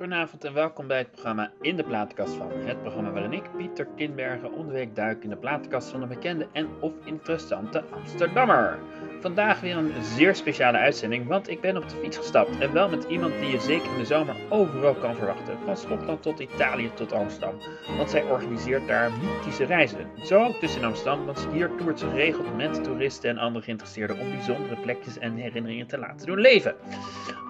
[0.00, 2.50] goedenavond en welkom bij het programma In de Platenkast van.
[2.52, 6.68] Het programma waarin ik, Pieter Tinbergen, onderweek duik in de platenkast van een bekende en
[6.80, 8.78] of interessante Amsterdammer.
[9.20, 12.58] Vandaag weer een zeer speciale uitzending, want ik ben op de fiets gestapt.
[12.58, 15.58] En wel met iemand die je zeker in de zomer overal kan verwachten.
[15.64, 17.54] Van Schotland tot Italië tot Amsterdam.
[17.96, 20.06] Want zij organiseert daar mythische reizen.
[20.22, 24.30] Zo ook in Amsterdam, want hier toert ze geregeld met toeristen en andere geïnteresseerden om
[24.30, 26.74] bijzondere plekjes en herinneringen te laten doen leven.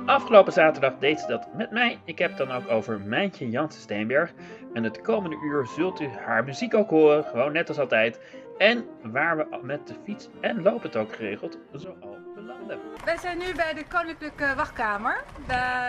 [0.06, 1.98] Afgelopen zaterdag deed ze dat met mij.
[2.04, 4.32] Ik heb het dan ook over Mijntje Jansen Steenberg.
[4.74, 8.20] En het komende uur zult u haar muziek ook horen, gewoon net als altijd.
[8.58, 12.78] En waar we met de fiets en lopen het ook geregeld, zo al belanden.
[13.04, 15.24] Wij zijn nu bij de Koninklijke Wachtkamer,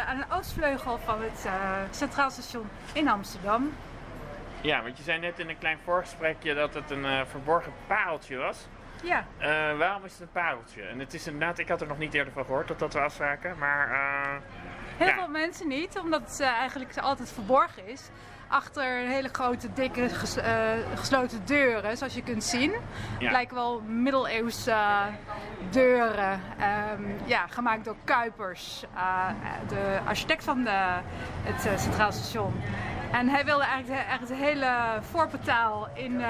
[0.07, 1.53] aan de oostvleugel van het uh,
[1.91, 3.73] Centraal Station in Amsterdam.
[4.62, 8.37] Ja, want je zei net in een klein voorgesprekje dat het een uh, verborgen pareltje
[8.37, 8.67] was.
[9.01, 9.25] Ja.
[9.39, 10.81] Uh, waarom is het een pareltje?
[10.81, 12.99] En het is inderdaad, ik had er nog niet eerder van gehoord dat dat we
[12.99, 13.89] afspraken, maar...
[14.97, 15.15] Heel ja.
[15.15, 18.09] veel mensen niet, omdat het eigenlijk altijd verborgen is
[18.51, 20.43] achter een hele grote, dikke ges, uh,
[20.95, 22.73] gesloten deuren, zoals je kunt zien.
[23.20, 23.31] Ja.
[23.31, 24.76] Lijken wel middeleeuwse
[25.70, 28.83] deuren, um, ja, gemaakt door Kuipers,
[29.67, 30.99] de architect van de,
[31.43, 32.54] het Centraal Station.
[33.11, 36.21] En hij wilde eigenlijk echt het hele voorportaal in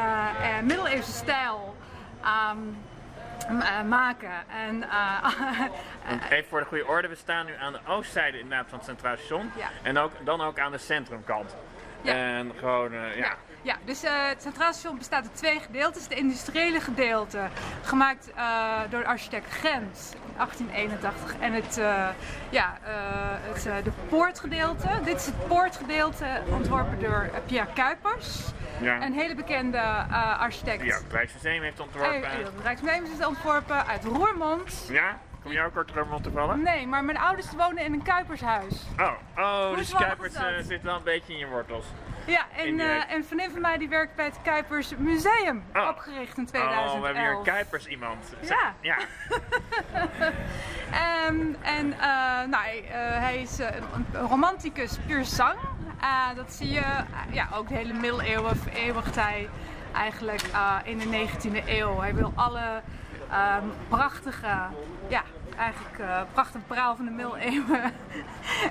[0.63, 1.75] middeleeuwse stijl
[2.51, 2.77] um,
[3.51, 4.31] uh, maken.
[4.47, 8.77] En, uh, Even voor de goede orde, we staan nu aan de oostzijde inderdaad van
[8.77, 9.51] het Centraal Station.
[9.57, 9.69] Ja.
[9.83, 11.55] En ook, dan ook aan de centrumkant.
[12.01, 12.13] Ja.
[12.13, 13.25] En gewoon, uh, ja.
[13.25, 13.35] ja.
[13.63, 16.03] Ja, dus het Centraal Station bestaat uit twee gedeeltes.
[16.03, 17.47] Het industriële gedeelte,
[17.83, 18.31] gemaakt
[18.89, 21.35] door architect Gent in 1881.
[21.39, 22.07] En het, uh,
[22.49, 22.77] ja,
[23.53, 24.87] het de poortgedeelte.
[25.03, 28.39] Dit is het poortgedeelte, ontworpen door Pierre Kuipers.
[28.81, 29.05] Ja.
[29.05, 29.79] Een hele bekende
[30.39, 30.83] architect.
[30.83, 32.29] Ja, het Rijksmuseum heeft ontworpen.
[32.29, 34.87] het Rijksmuseum is ontworpen uit Roermond.
[34.89, 35.19] Ja?
[35.43, 36.63] Kom je ook uit Roermond te vallen?
[36.63, 38.85] Nee, maar mijn ouders wonen in een Kuipershuis.
[38.99, 41.85] Oh, oh dus Kuipers zit wel een beetje in je wortels.
[42.25, 45.87] Ja, en, uh, en vriendin van mij die werkt bij het Kuipers Museum, oh.
[45.87, 46.93] opgericht in 2011.
[46.93, 48.33] Oh, we hebben hier een Kuipers iemand.
[48.41, 48.73] Ja.
[48.81, 48.97] ja.
[51.27, 52.03] um, en uh,
[52.49, 55.59] nou, uh, hij is een romanticus puur zang.
[56.35, 56.83] dat zie je
[57.31, 59.49] ja, ook de hele middeleeuwen, eeuwigtijd
[59.93, 60.43] eigenlijk
[60.83, 61.99] in de 19e eeuw.
[61.99, 62.81] Hij wil alle
[63.31, 64.47] um, prachtige,
[65.07, 65.23] ja,
[65.57, 66.21] eigenlijk uh,
[66.67, 67.93] praal van de middeleeuwen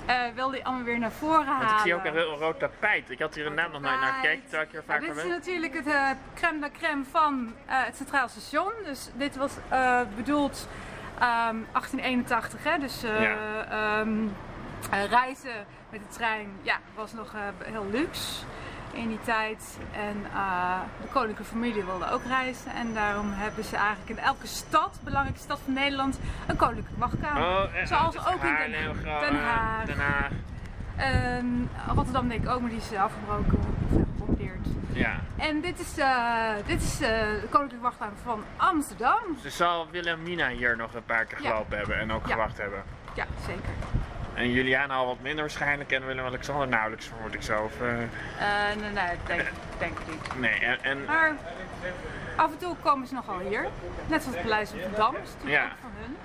[0.09, 1.66] uh, wilde hij allemaal weer naar voren halen.
[1.66, 3.10] Want ik zie ook een heel rood tapijt.
[3.10, 5.16] Ik had hier een naam nog nooit naar gekeken, terwijl ik hier vaak ja, Dit
[5.16, 8.72] is natuurlijk het uh, crème de crème van het Centraal Station.
[8.84, 9.53] Dus dit was
[10.16, 10.69] bedoeld
[11.15, 12.78] um, 1881, hè?
[12.78, 14.00] dus ja.
[14.00, 14.37] um,
[15.10, 17.32] reizen met de trein ja, was nog
[17.65, 18.44] heel luxe
[18.93, 19.78] in die tijd.
[19.93, 22.73] En uh, de koninklijke familie wilde ook reizen.
[22.73, 27.43] En daarom hebben ze eigenlijk in elke stad, belangrijke stad van Nederland, een koninklijke wachtkamer.
[27.43, 29.84] Oh, en, Zoals dus ook in Den, Haag.
[29.84, 30.31] Den Haag.
[30.97, 34.67] En Rotterdam denk ik ook, maar die is afgebroken of gebombardeerd.
[34.93, 35.21] Ja.
[35.37, 39.22] En dit is, uh, dit is de koninklijke wachtkamer van Amsterdam.
[39.43, 41.77] Dus zal Wilhelmina hier nog een paar keer gelopen ja.
[41.77, 42.33] hebben en ook ja.
[42.33, 42.83] gewacht hebben?
[43.15, 43.72] Ja, zeker.
[44.34, 47.62] En Juliana al wat minder waarschijnlijk en Willem-Alexander nauwelijks, vermoed ik zo.
[47.62, 47.88] Of, uh...
[48.80, 50.38] nee, nee, denk, denk ik niet.
[50.41, 51.04] Nee, en, en...
[51.04, 51.36] Maar
[52.36, 53.66] af en toe komen ze nogal hier.
[54.06, 55.64] Net zoals het Paleis Rotterdam, is natuurlijk ja.
[55.64, 56.16] ook van hun.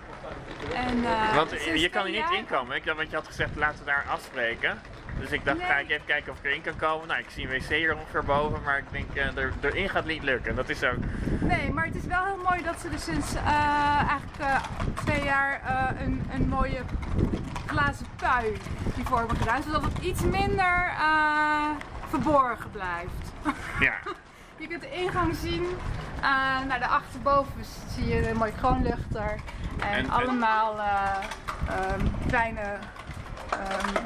[0.73, 2.75] En, uh, Want je kan hier niet inkomen.
[2.75, 4.81] Ik dacht, want je had gezegd, laten we daar afspreken.
[5.19, 5.67] Dus ik dacht, nee.
[5.67, 7.07] ga ik even kijken of ik erin kan komen.
[7.07, 10.05] Nou, ik zie een wc hier ongeveer boven, maar ik denk, uh, er, erin gaat
[10.05, 10.55] niet lukken.
[10.55, 10.97] Dat is ook...
[11.39, 13.47] Nee, maar het is wel heel mooi dat ze er sinds uh,
[13.97, 14.55] eigenlijk uh,
[14.93, 15.61] twee jaar
[15.99, 16.81] een, een mooie
[17.65, 18.57] glazen pui
[18.95, 19.63] hiervoor hebben gedaan.
[19.63, 20.91] Zodat het iets minder
[22.09, 23.13] verborgen blijft.
[23.79, 23.93] Ja.
[24.57, 25.65] je kunt de ingang zien.
[26.67, 27.65] naar de achterboven
[27.95, 29.39] zie je een mooi kroonluchter.
[29.79, 30.79] En, en allemaal
[31.69, 32.61] um, kleine...
[33.53, 34.03] Um,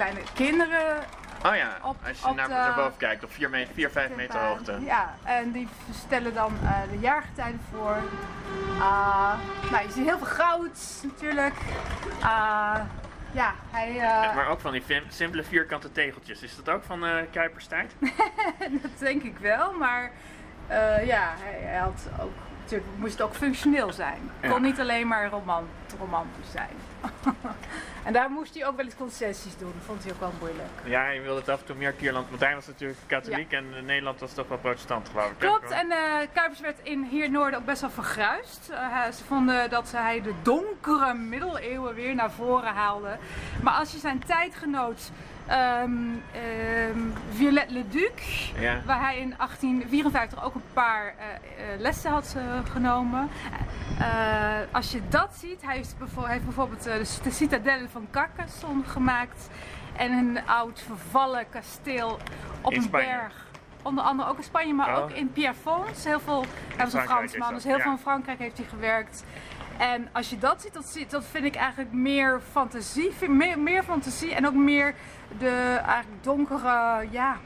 [0.00, 1.02] kleine kinderen.
[1.46, 4.14] Oh ja, op, als je op naar, de, naar boven kijkt, op 4, 4 5
[4.16, 4.78] meter hoogte.
[4.84, 7.96] Ja, en die stellen dan uh, de jaargetijden voor.
[8.76, 9.32] Uh,
[9.70, 11.54] nou, je ziet heel veel goud natuurlijk.
[12.22, 12.80] Uh,
[13.32, 13.94] ja, hij...
[14.34, 16.42] maar ook van die simpele vierkante tegeltjes.
[16.42, 17.94] Is dat ook van Kuipers tijd?
[18.82, 20.10] dat denk ik wel, maar
[21.04, 22.32] ja, hij, hij had ook...
[22.60, 24.30] Natuurlijk moest ook functioneel zijn.
[24.40, 25.68] Het kon niet alleen maar romant,
[25.98, 26.76] romantisch zijn.
[28.04, 29.72] en daar moest hij ook wel eens concessies doen.
[29.74, 30.68] Dat vond hij ook wel moeilijk.
[30.84, 32.28] Ja, je wilde het af en toe meer Kierland.
[32.28, 33.58] Want hij was natuurlijk katholiek ja.
[33.58, 35.38] en uh, Nederland was toch wel protestant geloof ik.
[35.38, 35.96] Klopt, en uh,
[36.32, 38.68] Kuipers werd in hier Noorden ook best wel vergruist.
[38.70, 43.18] Uh, ze vonden dat hij de donkere middeleeuwen weer naar voren haalde.
[43.62, 45.10] Maar als je zijn tijdgenoot
[45.48, 46.22] Um,
[46.92, 48.80] um, Violette-le-Duc, ja.
[48.86, 53.28] waar hij in 1854 ook een paar uh, lessen had uh, genomen.
[54.72, 56.82] Als je dat ziet, hij heeft, heeft bijvoorbeeld
[57.22, 59.48] de citadelle van Carcassonne gemaakt
[59.96, 62.18] en een oud vervallen kasteel
[62.60, 63.48] op een berg.
[63.82, 65.02] Onder andere ook in Spanje, maar oh.
[65.02, 66.04] ook in Pierrefonds.
[66.04, 66.44] Heel veel,
[66.76, 69.24] hij was een Fransman, dus heel veel in Frankrijk heeft hij gewerkt.
[69.80, 73.12] En als je dat ziet, dat, dat vind ik eigenlijk meer fantasie.
[73.28, 74.94] Meer, meer fantasie en ook meer
[75.38, 77.36] de eigenlijk donkere, ja,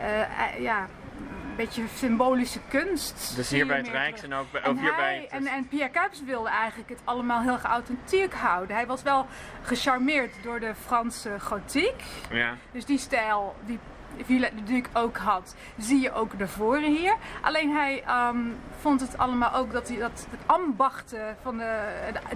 [0.00, 0.88] uh, ja,
[1.18, 3.36] een beetje symbolische kunst.
[3.36, 5.26] Dus hier bij het Rijks en ook bij, en hierbij.
[5.30, 8.76] En, en Pierre Cuypers wilde eigenlijk het allemaal heel authentiek houden.
[8.76, 9.26] Hij was wel
[9.62, 12.02] gecharmeerd door de Franse gotiek.
[12.30, 12.54] Ja.
[12.72, 13.78] Dus die stijl, die
[14.24, 17.16] Villette natuurlijk ook had, zie je ook naar voren hier.
[17.42, 21.80] Alleen hij um, vond het allemaal ook dat, hij, dat de ambachten van de,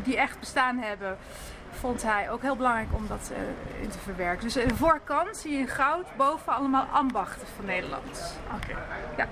[0.03, 1.19] die echt bestaan hebben,
[1.71, 4.45] vond hij ook heel belangrijk om dat uh, in te verwerken.
[4.45, 8.39] Dus aan de voorkant zie je in goud, boven allemaal ambachten van Nederland.
[8.55, 8.79] Oké.
[9.17, 9.29] Ja.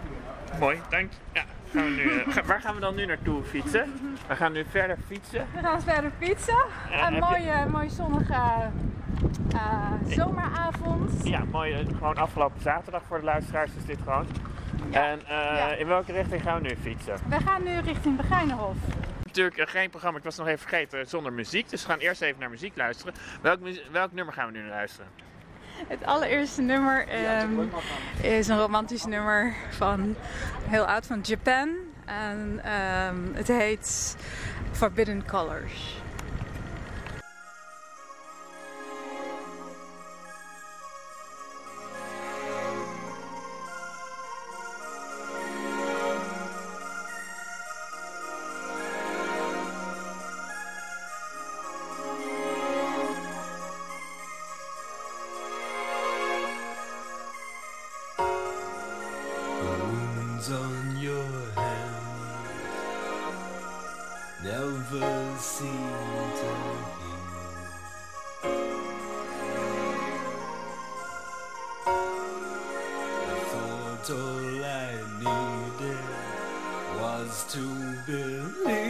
[0.61, 1.13] Mooi, dank.
[1.33, 1.45] Ja.
[1.73, 4.17] Gaan we nu, uh, waar gaan we dan nu naartoe fietsen?
[4.27, 5.47] We gaan nu verder fietsen.
[5.55, 6.65] We gaan verder fietsen.
[6.91, 8.71] Ja, een mooie, mooie zonnige
[10.07, 11.11] zomeravond.
[11.25, 11.73] Ja, mooi.
[11.73, 14.27] Eh, gewoon afgelopen zaterdag voor de luisteraars is dit gewoon.
[14.91, 17.17] En uh, in welke richting gaan we nu fietsen?
[17.29, 18.77] We gaan nu richting Begijnenhof.
[19.25, 21.71] Natuurlijk geen programma, ik was nog even vergeten, zonder muziek.
[21.71, 23.15] Dus we gaan eerst even naar muziek luisteren.
[23.41, 23.59] Welk,
[23.91, 25.11] welk nummer gaan we nu naar luisteren?
[25.87, 27.07] Het allereerste nummer
[27.43, 27.71] um,
[28.23, 30.17] is een romantisch nummer van
[30.69, 31.69] heel oud van Japan.
[32.05, 32.61] En
[33.09, 34.17] um, het heet
[34.73, 35.98] Forbidden Colors.
[77.29, 77.61] was to
[78.07, 78.89] believe.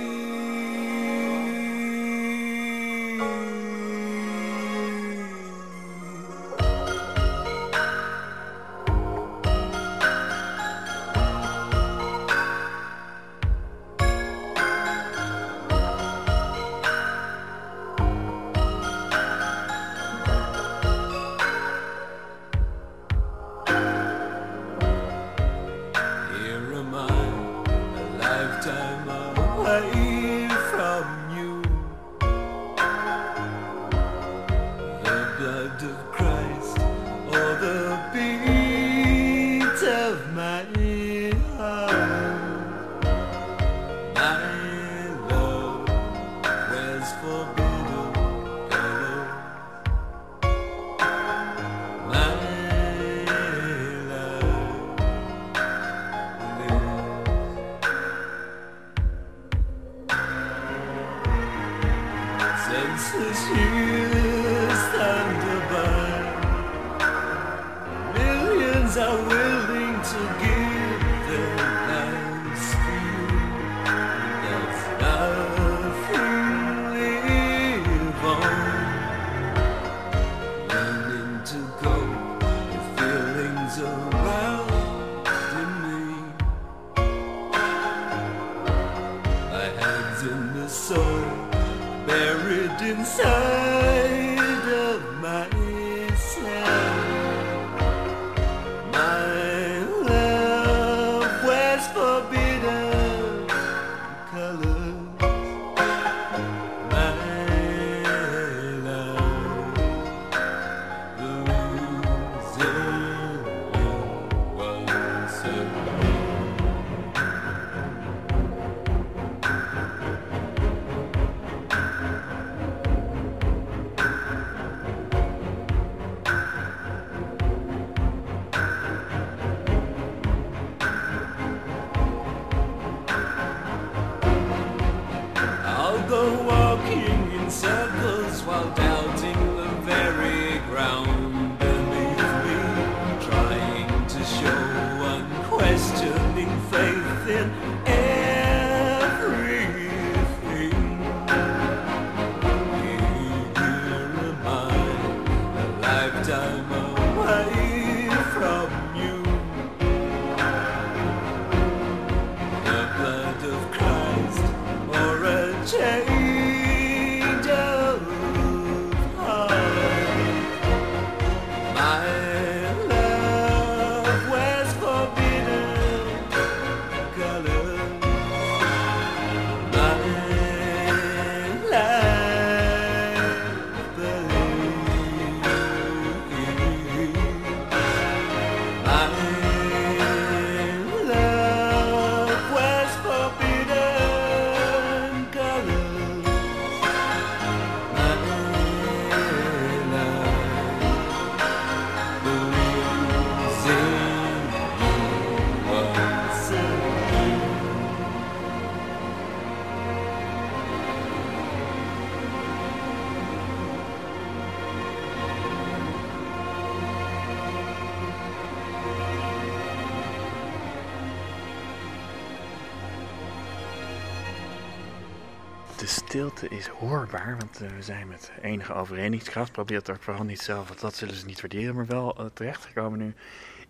[225.88, 229.52] Stilte is hoorbaar, want we zijn met enige overredingskracht.
[229.52, 231.74] Probeer het ook vooral niet zelf, want dat zullen ze niet waarderen.
[231.74, 233.14] Maar wel terechtgekomen nu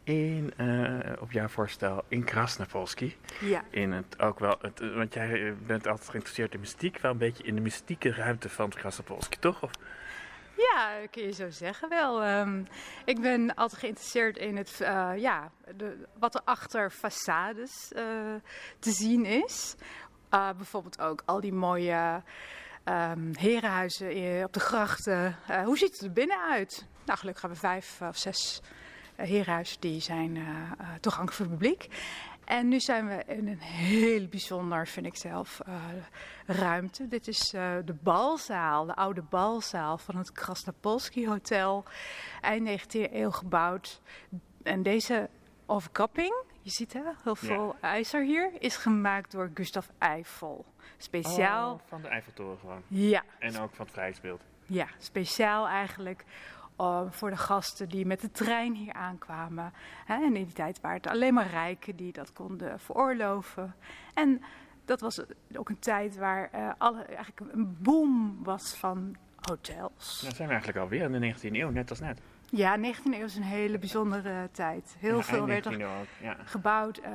[0.04, 0.52] in,
[1.20, 3.16] op jouw voorstel in Krasnopolski.
[3.40, 3.64] Ja.
[3.70, 7.44] In het ook wel, het, want jij bent altijd geïnteresseerd in mystiek, wel een beetje
[7.44, 9.62] in de mystieke ruimte van Krasnopolski, toch?
[9.62, 9.70] Of?
[10.56, 12.38] Ja, kun je zo zeggen wel.
[12.38, 12.66] Um,
[13.04, 18.34] ik ben altijd geïnteresseerd in het, uh, ja, de, wat er achter façades uh,
[18.78, 19.74] te zien is.
[20.34, 22.22] Uh, bijvoorbeeld ook al die mooie
[22.84, 25.36] um, herenhuizen op de grachten.
[25.64, 26.86] hoe ziet het er binnen uit?
[27.04, 28.62] Nou, gelukkig hebben we vijf of zes
[29.16, 30.46] herenhuizen die zijn
[31.00, 31.88] toegankelijk voor het publiek.
[32.44, 35.60] En nu zijn we in een heel bijzonder, vind ik zelf,
[36.46, 37.08] ruimte.
[37.08, 37.50] Dit is
[37.84, 41.84] de balzaal, de oude balzaal van het Krasnopolski Hotel.
[42.40, 44.00] Eind 19e eeuw gebouwd.
[44.62, 45.28] En deze
[45.66, 46.34] overkapping,
[46.68, 47.88] je ziet hè, heel veel ja.
[47.88, 50.64] ijzer hier, is gemaakt door Gustav Eiffel.
[50.96, 51.72] Speciaal.
[51.72, 52.82] Oh, van de Eiffeltoren gewoon.
[52.86, 53.22] Ja.
[53.38, 54.42] En ook van het Vrijheidsbeeld.
[54.66, 56.24] Ja, speciaal eigenlijk
[56.80, 59.72] uh, voor de gasten die met de trein hier aankwamen.
[60.04, 63.74] Hè, en in die tijd waren het alleen maar rijken die dat konden veroorloven.
[64.14, 64.42] En
[64.84, 65.20] dat was
[65.56, 70.20] ook een tijd waar uh, alle, eigenlijk een boom was van hotels.
[70.22, 72.20] Dan zijn we eigenlijk alweer in de 19e eeuw, net als net.
[72.50, 74.96] Ja, 19e eeuw is een hele bijzondere tijd.
[74.98, 75.78] Heel ja, veel werd er
[76.20, 76.36] ja.
[76.44, 76.98] gebouwd.
[76.98, 77.08] Uh,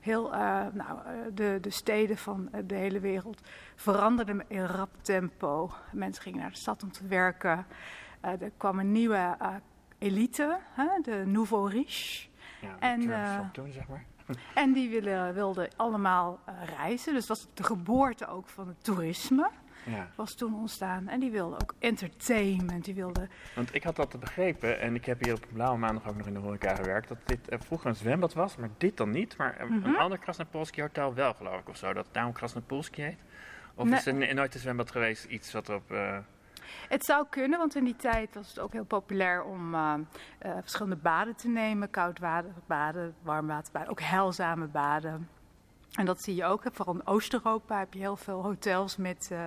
[0.00, 0.30] heel,
[0.72, 0.98] nou,
[1.34, 3.40] de, de steden van de hele wereld
[3.74, 5.72] veranderden in rap tempo.
[5.92, 7.66] Mensen gingen naar de stad om te werken.
[8.24, 9.36] Uh, er kwam een nieuwe
[9.98, 12.28] elite, hè, de Nouveau Riche.
[12.60, 13.00] Ja, en,
[13.52, 14.04] toen, zeg maar.
[14.54, 16.40] en die wilden, wilden allemaal
[16.76, 17.14] reizen.
[17.14, 19.50] Dus was de geboorte ook van het toerisme.
[19.86, 20.08] Ja.
[20.14, 21.08] Was toen ontstaan.
[21.08, 22.84] En die wilden ook entertainment.
[22.84, 23.30] Die wilden...
[23.54, 24.80] Want ik had dat begrepen.
[24.80, 27.08] En ik heb hier op Blauwe Maandag ook nog in de horeca gewerkt.
[27.08, 28.56] Dat dit vroeger een zwembad was.
[28.56, 29.36] Maar dit dan niet.
[29.36, 29.84] Maar mm -hmm.
[29.84, 31.68] een ander Krasnopolski hotel wel geloof ik.
[31.68, 31.92] Of zo.
[31.92, 33.18] Dat het daarom Krasnopolski heet.
[33.74, 33.98] Of nee.
[33.98, 35.24] is er nooit een zwembad geweest.
[35.24, 35.94] Iets wat op...
[36.88, 39.94] Het zou kunnen, want in die tijd was het ook heel populair om uh,
[40.46, 41.90] uh, verschillende baden te nemen.
[41.90, 45.28] Koudwaterbaden, warmwaterbaden, ook heilzame baden.
[45.96, 46.62] En dat zie je ook.
[46.72, 49.38] Vooral in Oost-Europa heb je heel veel hotels met uh,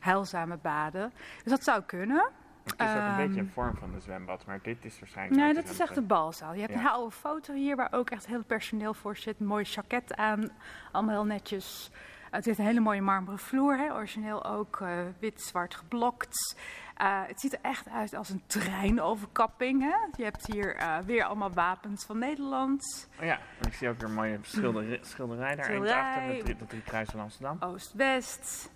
[0.00, 1.12] heilzame baden.
[1.42, 2.28] Dus dat zou kunnen.
[2.64, 5.40] Het is ook een um, beetje een vorm van een zwembad, maar dit is waarschijnlijk...
[5.40, 6.54] Nee, dat is echt een balzaal.
[6.54, 6.78] Je hebt Ja.
[6.78, 9.40] een oude foto hier waar ook echt heel personeel voor zit.
[9.40, 10.50] Een mooi jacket aan,
[10.92, 11.90] allemaal heel netjes.
[12.34, 13.92] Het heeft een hele mooie marmeren vloer, hè?
[13.92, 14.88] origineel ook uh,
[15.18, 16.56] wit-zwart geblokt.
[17.02, 19.82] Uh, het ziet er echt uit als een treinoverkapping.
[19.82, 19.96] Hè?
[20.16, 23.08] Je hebt hier uh, weer allemaal wapens van Nederland.
[23.20, 26.00] Oh ja, en ik zie ook weer een mooie schilder, schilderij daar Schilderij.
[26.00, 27.56] achter met de, drie kruis van Amsterdam.
[27.60, 28.72] Oost-West.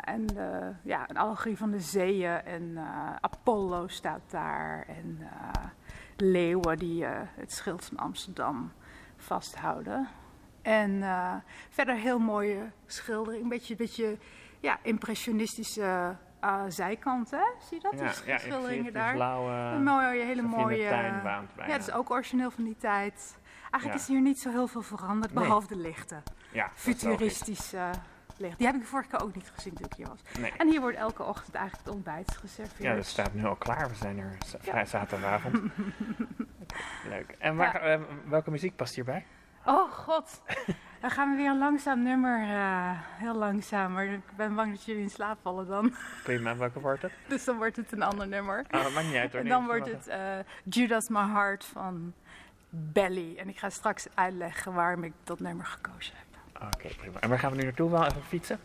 [0.00, 2.44] En de, ja, een allegorie van de zeeën.
[2.44, 2.78] En
[3.20, 4.86] Apollo staat daar.
[4.88, 5.28] En
[6.16, 8.72] leeuwen die het schild van Amsterdam
[9.16, 10.08] vasthouden.
[10.66, 11.02] En
[11.70, 13.42] verder heel mooie schildering.
[13.42, 14.18] Een beetje, beetje
[14.60, 16.16] ja, impressionistische
[16.68, 17.44] zijkant, hè?
[17.68, 17.92] Zie je dat?
[18.00, 19.14] Ja, die ja, schilderingen daar.
[19.14, 20.88] blauwe, Een mooie, hele mooie.
[20.88, 21.42] bijna.
[21.56, 23.38] Ja, het is ook origineel van die tijd.
[23.70, 24.00] Eigenlijk Ja.
[24.00, 25.44] is hier niet zo heel veel veranderd, Nee.
[25.44, 26.22] behalve de lichten.
[26.52, 26.70] Ja.
[26.74, 27.90] Futuristische
[28.36, 28.58] licht.
[28.58, 30.20] Die heb ik de vorige keer ook niet gezien toen ik hier was.
[30.40, 30.52] Nee.
[30.56, 32.82] En hier wordt elke ochtend eigenlijk het ontbijt geserveerd.
[32.82, 33.88] Ja, dat staat nu al klaar.
[33.88, 35.56] We zijn er vrij zaterdagavond.
[37.08, 37.34] Leuk.
[37.38, 39.26] En waar, eh, welke muziek past hierbij?
[39.66, 40.42] Oh god,
[41.00, 42.40] dan gaan we weer een langzaam nummer.
[42.42, 45.94] eh, heel langzaam, maar ik ben bang dat jullie in slaap vallen dan.
[46.24, 47.12] Prima, welke wordt het?
[47.28, 48.64] Dus dan wordt het een ander nummer.
[48.70, 49.40] Oh, dat maakt niet uit hoor.
[49.40, 50.20] En dan wordt het eh,
[50.64, 52.12] Judas My Heart van
[52.70, 53.36] Belly.
[53.38, 56.62] En ik ga straks uitleggen waarom ik dat nummer gekozen heb.
[56.74, 57.20] Oké, prima.
[57.20, 57.90] En waar gaan we nu naartoe?
[57.90, 58.60] Wel even fietsen?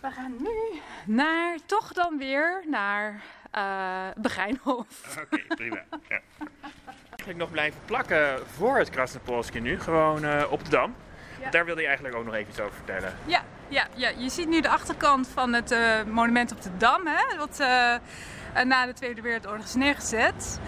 [0.00, 0.80] We gaan nu
[1.14, 5.16] naar, toch dan weer naar eh Begijnhof.
[5.22, 5.84] Oké, prima.
[6.08, 6.20] Ja.
[7.18, 9.80] Eigenlijk nog blijven plakken voor het Krasnopolski nu.
[9.80, 10.94] Gewoon eh, op de Dam.
[11.40, 11.50] Ja.
[11.50, 13.14] Daar wilde je eigenlijk ook nog even iets over vertellen.
[13.24, 17.06] Ja, ja, ja, je ziet nu de achterkant van het eh, monument op de Dam,
[17.06, 20.60] hè, wat eh, na de Tweede Wereldoorlog is neergezet.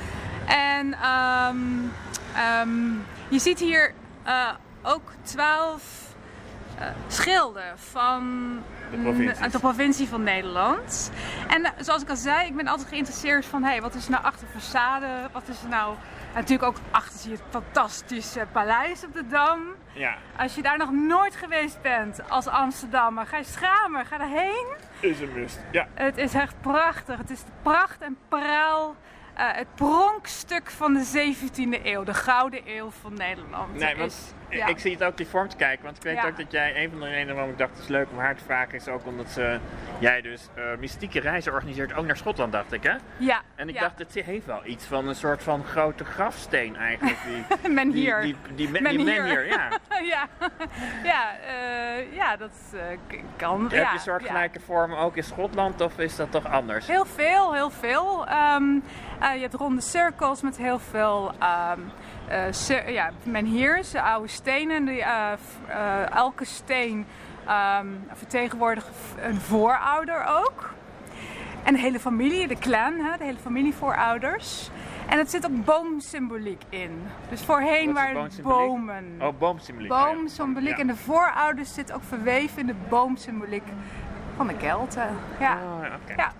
[0.46, 1.56] En ehm,
[2.34, 2.92] ehm,
[3.28, 3.92] je ziet hier
[4.82, 5.82] ook twaalf
[7.08, 8.22] schilden van
[9.50, 11.10] De provincie van Nederland.
[11.48, 14.24] En zoals ik al zei, ik ben altijd geïnteresseerd van hey, wat is er nou
[14.24, 15.32] achter de façade?
[15.32, 15.94] Wat is er nou...
[16.32, 19.60] En natuurlijk ook achter zie je het fantastische paleis op de Dam.
[19.92, 24.66] Ja, Als je daar nog nooit geweest bent als Amsterdammer, ga je schamen, ga erheen.
[25.00, 25.58] is een must.
[25.72, 25.86] Ja.
[25.94, 27.18] Het is echt prachtig.
[27.18, 28.96] Het is de pracht en praal.
[29.34, 33.74] eh, het pronkstuk van de 17e eeuw, de gouden eeuw van Nederland.
[33.74, 34.66] Nee, want is- ja.
[34.66, 36.90] Ik zie het ook die vorm te kijken, want ik weet ook dat jij, een
[36.90, 39.06] van de redenen waarom ik dacht het is leuk om haar te vragen, is ook
[39.06, 39.58] omdat ze,
[39.98, 42.94] jij dus uh, mystieke reizen organiseert, ook naar Schotland dacht ik hè?
[43.16, 43.42] Ja.
[43.54, 47.18] En ik dacht, het heeft wel iets van een soort van grote grafsteen eigenlijk.
[47.26, 48.20] Die, men hier.
[48.20, 49.46] Die, die, die, men, hier.
[49.46, 49.68] ja.
[50.02, 50.28] ja,
[51.04, 52.80] ja, uh, ja dat uh,
[53.36, 53.70] kan.
[53.72, 56.86] Heb je soortgelijke vormen ook in Schotland of is dat toch anders?
[56.86, 58.26] Heel veel, heel veel.
[58.54, 58.82] Um,
[59.22, 61.32] uh, je hebt ronde cirkels met heel veel
[61.72, 61.92] um,
[62.30, 64.84] uh, ja, menhirs, oude stenen.
[64.84, 67.06] Die, uh, elke steen
[67.48, 68.88] um, vertegenwoordigt
[69.20, 70.72] een voorouder ook.
[71.62, 74.70] En de hele familie, de clan, hè, de hele familievoorouders.
[75.08, 77.02] En het zit ook boomsymboliek in.
[77.28, 79.16] Dus voorheen waren bomen.
[79.20, 79.90] Oh, boomsymboliek.
[79.90, 80.76] Boomsymboliek.
[80.76, 80.78] Ja.
[80.78, 83.66] En de voorouders zitten ook verweven in de boomsymboliek
[84.36, 85.08] van de Kelten.
[85.40, 85.58] Ja.
[85.62, 86.16] Oh, okay.
[86.16, 86.32] ja,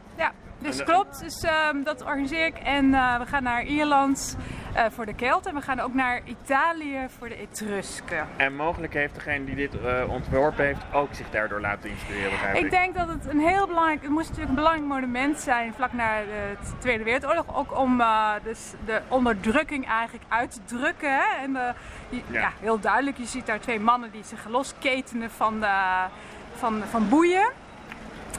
[0.60, 2.58] Dus klopt, dus, um, dat organiseer ik.
[2.58, 4.36] En uh, we gaan naar Ierland
[4.76, 5.50] uh, voor de Kelten.
[5.50, 8.28] En we gaan ook naar Italië voor de Etrusken.
[8.36, 12.56] En mogelijk heeft degene die dit uh, ontworpen heeft ook zich daardoor laten inspireren, begrijp
[12.56, 12.64] ik?
[12.64, 14.02] Ik denk dat het een heel belangrijk...
[14.02, 17.56] Het moest natuurlijk een belangrijk monument zijn vlak na de Tweede Wereldoorlog.
[17.56, 18.02] Ook om
[18.42, 21.14] dus de onderdrukking eigenlijk uit te drukken.
[21.14, 21.42] Hè?
[21.42, 21.72] En de,
[22.08, 22.40] ja.
[22.40, 22.52] ja.
[22.60, 23.16] heel duidelijk.
[23.16, 26.06] Je ziet daar twee mannen die zich losketenen van, de,
[26.54, 27.48] van, van boeien.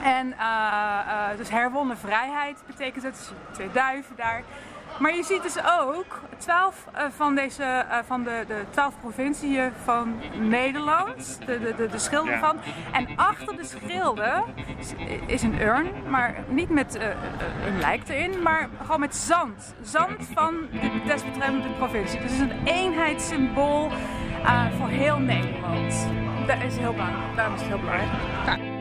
[0.03, 3.13] En uh, uh, dus herwonnen vrijheid betekent het.
[3.13, 4.41] Dus twee duiven daar.
[4.99, 10.21] Maar je ziet dus ook twaalf uh, van, deze, van de, de twaalf provinciën van
[10.39, 12.57] Nederland, de, de, de, de schilden van.
[12.91, 14.43] En achter de schilden
[15.25, 16.95] is een urn, maar niet met
[17.65, 19.75] een lijk erin, maar gewoon met zand.
[19.81, 22.21] Zand van de desbetreffende provincie.
[22.21, 23.91] Dus het is een eenheidssymbool
[24.77, 26.07] voor heel Nederland.
[26.47, 27.35] Dat is heel belangrijk.
[27.35, 28.80] Daarom is het heel belangrijk.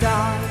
[0.00, 0.43] die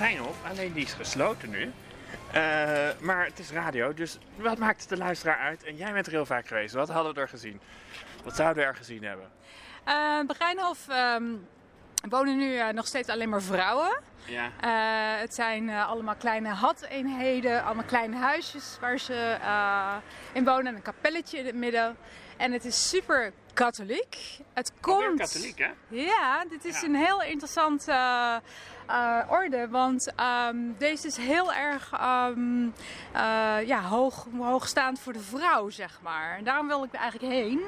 [0.00, 1.72] Begijnhof, alleen die is gesloten nu.
[2.32, 2.42] Eh,
[3.00, 5.64] maar het is radio, dus wat maakt het de luisteraar uit?
[5.64, 6.74] En jij bent er heel vaak geweest.
[6.74, 7.60] Wat hadden we er gezien?
[8.24, 9.30] Wat zouden we er gezien hebben?
[9.88, 11.22] Uh,
[12.08, 14.00] wonen nu eh, nog steeds alleen maar vrouwen.
[14.24, 14.50] Ja.
[15.18, 19.36] Het zijn allemaal kleine had-eenheden, allemaal kleine huisjes waar ze
[20.32, 20.66] in wonen.
[20.66, 21.96] En een kapelletje in het midden.
[22.36, 24.16] En het is super katholiek.
[24.52, 25.18] Het Alweer komt.
[25.20, 25.70] katholiek, hè?
[25.88, 26.86] Ja, dit is Ja.
[26.86, 27.92] een heel interessante
[28.90, 29.68] eh, orde.
[29.68, 32.64] Want ehm, deze is heel erg ehm,
[33.12, 36.36] eh, ja, hoog, hoogstaand voor de vrouw, zeg maar.
[36.36, 37.60] En daarom wil ik er eigenlijk heen.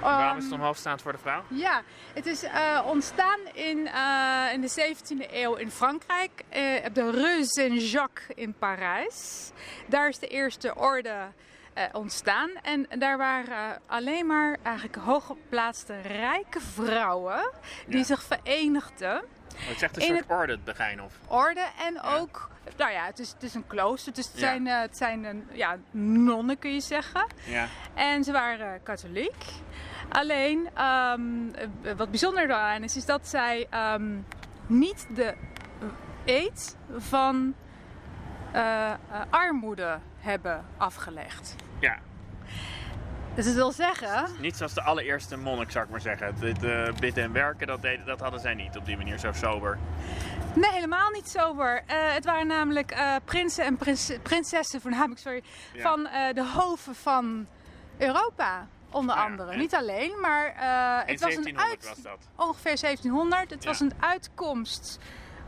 [0.00, 1.42] Waarom Ehm, is het omhoogstaand voor de vrouw?
[1.48, 1.82] ja,
[2.14, 3.78] het is eh, ontstaan in,
[4.52, 6.30] in de 17e eeuw in Frankrijk,
[6.86, 9.50] op de Rue Saint-Jacques in Parijs.
[9.86, 11.14] Daar is de eerste orde
[11.92, 17.50] ontstaan en daar waren alleen maar eigenlijk hooggeplaatste rijke vrouwen
[17.86, 18.04] die Ja.
[18.04, 19.22] zich verenigden.
[19.56, 21.14] Het zegt een In soort orde, het Begijnhof.
[21.26, 24.40] Orde en ook, nou ja, het is, het is een klooster, dus het Ja.
[24.40, 27.26] zijn, eh, het zijn een, ja, nonnen kun je zeggen.
[27.44, 27.66] Ja.
[27.94, 29.44] En ze waren katholiek.
[30.08, 31.20] Alleen, ehm,
[31.82, 34.16] eh, wat bijzonder daaraan is, is dat zij ehm,
[34.66, 35.34] niet de
[36.24, 37.54] eed van
[38.52, 38.96] eh, eh,
[39.30, 41.54] armoede hebben afgelegd.
[41.78, 41.98] ja.
[43.36, 46.34] Dus het wil zeggen, Niet zoals de allereerste monnik, zou ik maar zeggen.
[46.40, 49.32] Het eh, bidden en werken, dat, deden, dat hadden zij niet op die manier zo
[49.32, 49.78] sober.
[50.54, 51.82] nee, helemaal niet sober.
[51.86, 55.82] Eh, het waren namelijk eh, prinsen en prins- prinsessen, voornamelijk sorry, Ja.
[55.82, 56.02] van
[56.34, 57.46] de hoven van
[57.98, 58.66] Europa.
[58.90, 59.50] Onder ja, andere.
[59.52, 60.44] en- Niet alleen, maar
[61.06, 61.88] het was een 1700 uit...
[61.88, 62.18] was dat.
[62.36, 63.50] ongeveer 1700.
[63.50, 63.68] Het Ja.
[63.68, 64.98] was een uitkomst.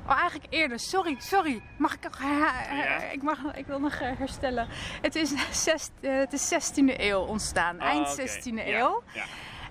[0.09, 0.79] Oh, eigenlijk eerder.
[0.79, 1.63] Sorry, sorry.
[1.77, 3.01] Mag ik nog Ja.
[3.13, 4.69] ik, mag, ik wil nog herstellen.
[5.03, 5.33] Het is,
[5.65, 7.79] zes, eh, het is 16e eeuw ontstaan.
[7.81, 8.23] Eind Oh, oké.
[8.29, 9.03] 16e Ja, eeuw.
[9.13, 9.25] Ja,